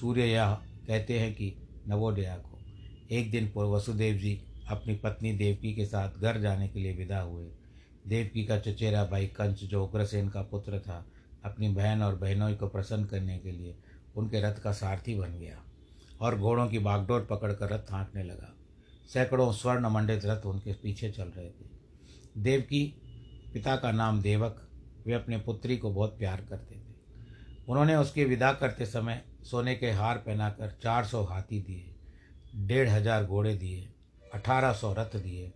सूर्य 0.00 0.26
यह 0.26 0.54
कहते 0.86 1.20
हैं 1.20 1.34
कि 1.34 1.56
नवोदया 1.88 2.36
को 2.36 2.58
एक 3.10 3.30
दिन 3.30 3.50
पूर्व 3.50 3.68
वसुदेव 3.68 4.16
जी 4.16 4.47
अपनी 4.70 4.94
पत्नी 4.94 5.32
देवकी 5.32 5.72
के 5.74 5.84
साथ 5.86 6.18
घर 6.20 6.40
जाने 6.40 6.68
के 6.68 6.80
लिए 6.80 6.92
विदा 6.92 7.20
हुए। 7.20 7.46
देवकी 8.06 8.44
का 8.44 8.58
चचेरा 8.58 9.04
भाई 9.04 9.26
कंच, 9.26 9.64
जो 9.64 9.84
उग्रसेन 9.84 10.28
का 10.28 10.42
पुत्र 10.42 10.78
था, 10.78 11.04
अपनी 11.44 11.68
बहन 11.68 12.02
और 12.02 12.14
बहनों 12.14 12.54
को 12.54 12.68
प्रसन्न 12.68 13.04
करने 13.04 13.38
के 13.38 13.52
लिए 13.52 13.76
उनके 14.16 14.40
रथ 14.40 14.60
का 14.60 14.72
सारथी 14.72 15.14
बन 15.14 15.38
गया 15.38 15.62
और 16.20 16.38
घोड़ों 16.38 16.66
की 16.68 16.78
बागडोर 16.78 17.26
पकड़कर 17.30 17.70
रथ 17.70 17.92
हाँकने 17.92 18.22
लगा। 18.22 18.54
सैकड़ों 19.08 19.52
स्वर्ण 19.52 19.88
मंडित 19.88 20.24
रथ 20.24 20.46
उनके 20.46 20.72
पीछे 20.72 21.10
चल 21.10 21.28
रहे 21.28 21.48
थे। 21.48 22.40
देवकी, 22.40 22.84
पिता 23.54 23.76
का 23.76 23.92
नाम 23.92 24.20
देवक, 24.22 24.62
वे 25.06 25.14
अपने 25.14 25.38
पुत्री 25.38 25.76
को 25.76 25.90
बहुत 25.90 26.18
प्यार 26.18 26.40
करते 26.40 26.74
थे। 26.74 26.96
उन्होंने 27.68 27.96
उसकी 27.96 28.24
विदा 28.24 28.52
करते 28.52 28.86
समय 28.86 29.22
सोने 29.44 29.74
के 29.74 29.90
हार 29.90 30.18
पहनाकर 30.18 30.76
चार 30.82 31.04
सौ 31.04 31.22
हाथी 31.22 31.60
दिए, 31.60 31.94
डेढ़ 32.56 32.88
हज़ार 32.88 33.24
घोड़े 33.24 33.54
दिए 33.54 33.88
अठारह 34.34 34.72
सौ 34.72 34.92
रथ 34.92 35.16
दिए, 35.16 35.52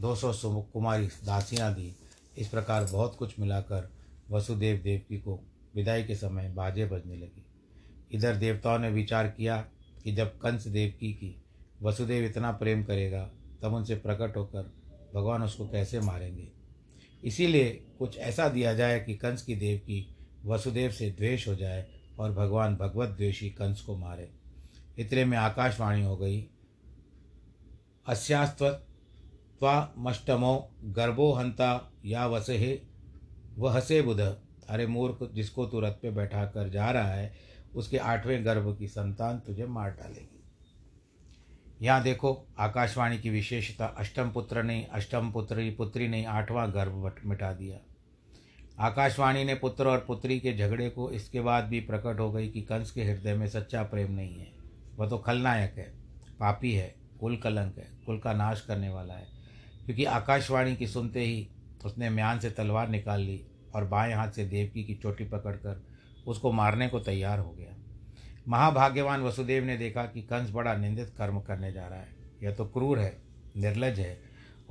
दो 0.00 0.14
सौ 0.14 0.60
कुमारी 0.72 1.06
दासियाँ 1.06 1.74
दी। 1.74 1.96
इस 2.38 2.48
प्रकार 2.48 2.84
बहुत 2.84 3.16
कुछ 3.16 3.38
मिलाकर 3.38 3.90
वसुदेव 4.30 4.76
देवकी 4.76 5.18
को 5.18 5.40
विदाई 5.74 6.04
के 6.04 6.14
समय 6.14 6.48
बाजे 6.48 6.86
बजने 6.86 7.16
लगे। 7.16 7.42
इधर 8.12 8.36
देवताओं 8.36 8.78
ने 8.78 8.90
विचार 8.90 9.28
किया 9.28 9.56
कि 10.04 10.12
जब 10.12 10.38
कंस 10.38 10.66
देवकी 10.66 11.12
की 11.12 11.42
वसुदेव 11.82 12.24
इतना 12.24 12.52
प्रेम 12.52 12.84
करेगा, 12.84 13.30
तब 13.62 13.74
उनसे 13.74 13.96
प्रकट 13.96 14.36
होकर 14.36 14.72
भगवान 15.14 15.42
उसको 15.42 15.68
कैसे 15.68 16.00
मारेंगे? 16.00 16.48
इसीलिए 17.24 17.86
कुछ 17.98 18.18
ऐसा 18.18 18.48
दिया 18.48 18.74
जाए 18.74 19.00
कि 19.00 19.14
कंस 19.14 19.42
की 19.42 19.54
देव 19.54 19.78
की 19.78 20.16
वसुदेव 20.44 20.90
से 20.90 21.10
द्वेष 21.10 21.48
हो 21.48 21.54
जाए 21.54 21.86
और 22.18 22.32
भगवान 22.32 22.76
भगवत 22.76 23.08
द्वेषी 23.08 23.50
कंस 23.50 23.80
को 23.80 23.96
मारे। 23.96 24.30
इतने 24.98 25.24
में 25.24 25.38
आकाशवाणी 25.38 26.02
हो 26.02 26.16
गई। 26.16 26.50
अस्यास्त्वमष्टमो 28.06 30.70
गर्भो 30.84 31.32
हंता 31.32 31.92
या 32.04 32.26
वसहे 32.26 32.80
वह 33.58 33.72
हसे 33.72 34.02
बुध। 34.02 34.20
अरे 34.20 34.86
मूर्ख, 34.86 35.30
जिसको 35.34 35.66
तू 35.66 35.80
रथ 35.80 35.92
पे 35.92 36.10
बैठा 36.10 36.46
कर 36.46 36.68
जा 36.68 36.90
रहा 36.90 37.08
है, 37.08 37.34
उसके 37.74 37.98
आठवें 37.98 38.44
गर्भ 38.44 38.78
की 38.78 38.88
संतान 38.88 39.38
तुझे 39.38 39.66
मार 39.66 39.90
डालेगी। 39.90 40.44
यहाँ 41.82 42.02
देखो, 42.02 42.46
आकाशवाणी 42.58 43.18
की 43.18 43.30
विशेषता, 43.30 43.86
अष्टम 43.86 44.30
पुत्र 44.30 44.62
ने, 44.62 44.88
अष्टम 44.92 45.30
पुत्री 45.30 45.70
पुत्री 45.70 46.08
ने 46.08 46.24
आठवां 46.24 46.74
गर्भ 46.74 47.14
मिटा 47.24 47.52
दिया। 47.52 47.78
आकाशवाणी 48.78 49.44
ने 49.44 49.54
पुत्र 49.54 49.86
और 49.86 49.98
पुत्री 49.98 50.40
के 50.40 50.56
झगड़े 50.56 50.90
को 50.90 51.10
इसके 51.10 51.40
बाद 51.40 51.64
भी 51.64 51.80
प्रकट 51.80 52.20
हो 52.20 52.32
गई 52.32 52.48
कि 52.48 52.62
कंस 52.62 52.90
के 52.90 53.04
हृदय 53.04 53.34
में 53.34 53.48
सच्चा 53.48 53.82
प्रेम 53.82 54.12
नहीं 54.12 54.34
है। 54.34 54.52
वह 54.96 55.08
तो 55.08 55.18
खलनायक 55.18 55.78
है, 55.78 55.94
पापी 56.40 56.72
है। 56.72 57.03
कुल 57.20 57.36
कलंक 57.36 57.78
है, 57.78 57.88
कुल 58.06 58.18
का 58.18 58.32
नाश 58.32 58.60
करने 58.60 58.88
वाला 58.88 59.14
है। 59.14 59.26
क्योंकि 59.84 60.04
आकाशवाणी 60.04 60.76
की 60.76 60.86
सुनते 60.86 61.20
ही 61.20 61.48
उसने 61.84 62.10
म्यान 62.10 62.38
से 62.38 62.50
तलवार 62.50 62.88
निकाल 62.88 63.20
ली 63.20 63.46
और 63.74 63.84
बाएँ 63.84 64.14
हाथ 64.14 64.30
से 64.30 64.44
देवकी 64.44 64.84
की 64.84 64.94
चोटी 64.94 65.24
पकड़कर 65.24 65.86
उसको 66.26 66.52
मारने 66.52 66.88
को 66.88 67.00
तैयार 67.00 67.38
हो 67.38 67.50
गया। 67.50 67.76
महाभाग्यवान 68.48 69.22
वसुदेव 69.22 69.64
ने 69.64 69.76
देखा 69.76 70.02
कि 70.02 70.22
कंस 70.22 70.50
बड़ा 70.50 70.74
निंदित 70.74 71.14
कर्म 71.18 71.40
करने 71.40 71.72
जा 71.72 71.86
रहा 71.86 72.00
है। 72.00 72.08
यह 72.42 72.50
तो 72.50 72.64
क्रूर 72.64 72.98
है, 72.98 73.22
निर्लज 73.56 74.00
है। 74.00 74.20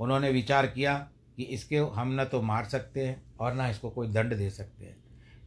उन्होंने 0.00 0.30
विचार 0.30 0.66
किया 0.66 1.08
कि 1.36 1.42
इसके 1.42 1.76
हम 1.76 2.20
न 2.20 2.24
तो 2.24 2.42
मार 2.42 2.64
सकते 2.64 3.06
हैं 3.06 3.22
और 3.40 3.54
न 3.54 3.60
इसको 3.60 3.90
कोई 3.90 4.08
दंड 4.08 4.36
दे 4.36 4.50
सकते 4.50 4.84
हैं। 4.84 4.96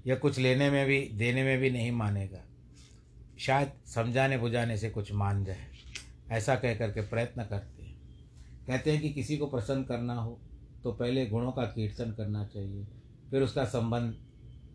यह 0.08 0.16
कुछ 0.16 0.40
लेने 0.40 0.70
में 0.70 0.86
भी, 0.86 1.10
देने 1.14 1.44
में 1.44 1.60
भी 1.60 1.70
नहीं 1.70 1.92
मानेगा। 1.92 2.40
शायद 3.40 3.72
समझाने 3.86 4.38
बुझाने 4.38 4.78
से 4.78 4.90
कुछ 4.90 5.14
मान 5.14 5.46
जाए। 5.46 5.68
ऐसा 6.30 6.56
कह 6.56 6.76
करके 6.76 7.02
प्रयत्न 7.02 7.44
करते 7.44 7.84
हैं। 7.84 7.96
कहते 8.68 8.92
हैं 8.92 9.02
कि 9.02 9.10
किसी 9.10 9.38
को 9.38 9.48
प्रसन्न 9.48 9.84
करना 9.84 10.16
हो 10.16 10.40
तो 10.84 10.92
पहले 10.92 11.26
गुणों 11.26 11.52
का 11.52 11.64
कीर्तन 11.66 12.12
करना 12.12 12.46
चाहिए, 12.46 12.86
फिर 13.32 13.42
उसका 13.42 13.64
संबंध 13.66 14.14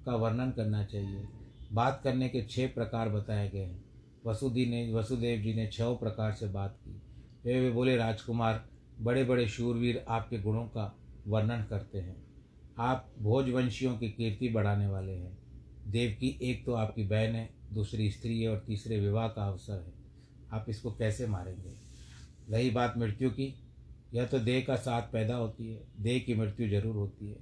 का 0.07 0.17
वर्णन 0.17 0.51
करना 0.51 0.85
चाहिए। 0.85 1.25
बात 1.73 2.01
करने 2.05 2.29
के 2.29 2.43
छह 2.43 2.67
प्रकार 2.67 3.09
बताए 3.09 3.49
गए 3.49 3.59
हैं। 3.59 3.85
वसुदी 4.27 4.67
ने, 4.67 4.93
वसुदेव 4.95 5.41
जी 5.41 5.55
ने 5.55 5.67
छह 5.69 5.93
प्रकार 5.95 6.33
से 6.33 6.49
बात 6.49 6.79
की। 6.79 7.01
वे 7.45 7.61
वे 7.61 7.71
बोले, 7.71 7.97
राजकुमार 7.97 8.65
बड़े 9.01 9.25
बड़े 9.25 9.47
शूरवीर 9.49 10.05
आपके 10.09 10.39
गुणों 10.39 10.65
का 10.67 10.93
वर्णन 11.27 11.65
करते 11.71 11.99
हैं। 11.99 12.17
आप 12.81 13.11
भोजवंशियों 13.19 13.97
की 13.99 14.11
कीर्ति 14.11 14.49
बढ़ाने 14.49 14.87
वाले 14.87 15.13
हैं। 15.13 15.37
देव 15.87 16.17
की 16.21 16.39
एक 16.43 16.65
तो 16.67 16.73
आपकी 16.75 17.05
बहन 17.05 17.35
है, 17.35 17.49
दूसरी 17.73 18.11
स्त्री 18.11 18.41
है 18.41 18.49
और 18.49 18.63
तीसरे 18.67 19.01
विवाह 19.01 19.29
का 19.29 19.47
अवसर 19.47 19.73
है। 19.77 20.02
आप 20.53 20.67
इसको 20.69 20.91
कैसे 20.91 21.27
मारेंगे? 21.27 21.73
रही 22.51 22.71
बात 22.71 22.95
मृत्यु 22.99 23.31
की, 23.31 23.55
यह 24.15 24.27
तो 24.27 24.39
देह 24.39 24.65
का 24.67 24.77
साथ 24.77 25.03
पैदा 25.03 25.35
होती 25.35 25.73
है, 25.73 25.81
देह 26.01 26.19
की 26.19 26.35
मृत्यु 26.35 26.69
ज़रूर 26.69 26.97
होती 26.97 27.29
है। 27.29 27.37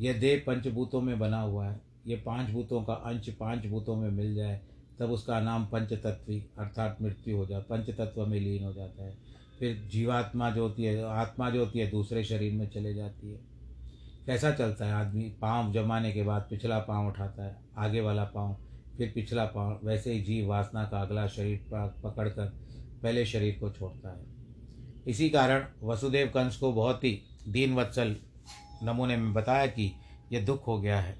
यह 0.00 0.20
देह 0.20 0.42
पंचभूतों 0.46 1.00
में 1.00 1.18
बना 1.18 1.40
हुआ 1.40 1.66
है 1.66 1.80
ये 2.06 2.16
पाँच 2.16 2.50
भूतों 2.50 2.82
का 2.82 2.92
अंश 2.92 3.28
पाँच 3.28 3.66
भूतों 3.66 3.94
में 3.96 4.10
मिल 4.10 4.34
जाए, 4.34 4.60
तब 4.98 5.10
उसका 5.10 5.40
नाम 5.40 5.64
पंचतत्वी 5.66 6.38
अर्थात 6.58 6.98
मृत्यु 7.02 7.36
हो 7.36 7.46
जाए 7.46 7.60
पंचतत्व 7.60 8.26
में 8.26 8.38
लीन 8.40 8.64
हो 8.64 8.72
जाता 8.72 9.04
है। 9.04 9.16
फिर 9.58 9.76
जीवात्मा 9.92 10.50
जो 10.50 10.62
होती 10.62 10.84
है, 10.84 11.02
आत्मा 11.02 11.50
जो 11.50 11.64
होती 11.64 11.78
है, 11.78 11.90
दूसरे 11.90 12.24
शरीर 12.24 12.52
में 12.52 12.68
चले 12.68 12.94
जाती 12.94 13.30
है। 13.30 13.40
कैसा 14.26 14.50
चलता 14.50 14.86
है 14.86 14.92
आदमी? 14.92 15.24
पाँव 15.40 15.72
जमाने 15.72 16.12
के 16.12 16.22
बाद 16.22 16.46
पिछला 16.50 16.78
पाँव 16.78 17.08
उठाता 17.08 17.44
है, 17.44 17.56
आगे 17.78 18.00
वाला 18.00 18.24
पाँव 18.24 18.56
फिर 18.96 19.12
पिछला 19.14 19.44
पाँव 19.44 19.80
वैसे 19.84 20.12
ही 20.12 20.20
जीव 20.20 20.48
वासना 20.48 20.84
का 20.84 21.00
अगला 21.00 21.26
शरीर 21.26 21.64
पकड़ 21.72 22.28
कर 22.28 22.46
पहले 23.02 23.24
शरीर 23.26 23.56
को 23.60 23.70
छोड़ता 23.70 24.10
है। 24.10 24.24
इसी 25.06 25.28
कारण 25.30 25.64
वसुदेव 25.82 26.26
कंस 26.26 26.56
को 26.56 26.72
बहुत 26.72 27.04
ही 27.04 27.20
दीन 27.48 27.74
वत्सल 27.74 28.16
नमूने 28.82 29.16
में 29.16 29.32
बताया 29.34 29.66
कि 29.66 29.90
यह 30.32 30.44
दुख 30.44 30.66
हो 30.66 30.80
गया 30.80 31.00
है। 31.00 31.16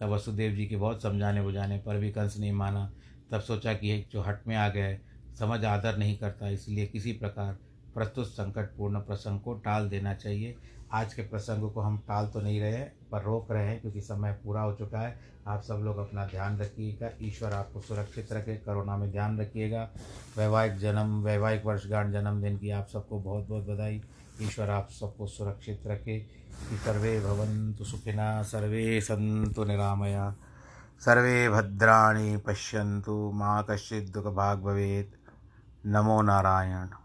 तब 0.00 0.08
वसुदेव 0.08 0.52
जी 0.52 0.66
के 0.66 0.76
बहुत 0.76 1.02
समझाने 1.02 1.42
बुझाने 1.42 1.78
पर 1.78 1.98
भी 1.98 2.10
कंस 2.10 2.38
नहीं 2.38 2.52
माना। 2.52 2.92
तब 3.30 3.40
सोचा 3.40 3.72
कि 3.74 4.04
जो 4.12 4.22
हट 4.22 4.46
में 4.46 4.56
आ 4.56 4.68
गए 4.68 4.98
समझ 5.38 5.64
आदर 5.64 5.96
नहीं 5.96 6.16
करता, 6.18 6.48
इसलिए 6.48 6.86
किसी 6.86 7.12
प्रकार 7.12 7.52
प्रस्तुत 7.94 8.26
संकटपूर्ण 8.26 9.00
प्रसंग 9.00 9.40
को 9.40 9.54
टाल 9.54 9.88
देना 9.88 10.14
चाहिए। 10.14 10.54
आज 10.94 11.14
के 11.14 11.22
प्रसंग 11.22 11.72
को 11.72 11.80
हम 11.80 11.98
टाल 11.98 12.26
तो 12.26 12.40
नहीं 12.40 12.60
रहे 12.60 12.82
पर 12.82 13.22
रोक 13.22 13.52
रहे 13.52 13.66
हैं, 13.66 13.80
क्योंकि 13.80 14.00
समय 14.00 14.32
पूरा 14.32 14.60
हो 14.60 14.74
चुका 14.74 14.98
है। 14.98 15.20
आप 15.46 15.62
सब 15.62 15.74
लोग 15.74 15.98
अपना 15.98 16.26
ध्यान 16.26 16.58
रखिएगा। 16.58 17.10
ईश्वर 17.22 17.52
आपको 17.52 17.80
सुरक्षित 17.80 18.32
रखे 18.32 18.56
कोरोना 18.56 18.96
में 18.96 19.12
ध्यान 19.12 19.40
रखिएगा। 19.40 19.90
वैवाहिक 20.38 20.76
जन्म, 20.76 21.22
वैवाहिक 21.22 21.66
वर्षगांठ 21.66 22.12
जन्मदिन 22.12 22.58
की 22.58 22.70
आप 22.70 22.86
सबको 22.86 23.20
बहुत 23.20 23.48
बहुत 23.48 23.66
बधाई। 23.66 24.02
ईश्वर 24.42 24.70
आप 24.70 24.88
सबको 24.90 25.26
सुरक्षित 25.26 25.82
रखे। 25.86 26.44
कि 26.70 26.76
सर्वे 26.76 27.20
भवन्तु 27.20 27.84
सुखिना, 27.84 28.42
सर्वे 28.42 29.00
सन्तु 29.00 29.64
निरामया, 29.64 30.36
सर्वे 31.00 31.48
भद्राणि 31.48 32.36
पश्यन्तु, 32.36 33.32
माँ 33.34 33.66
कश्चित् 33.70 34.12
दुःखभाग् 34.12 34.62
भवेत्। 34.62 35.14
नमो 35.86 36.22
नारायण। 36.22 37.03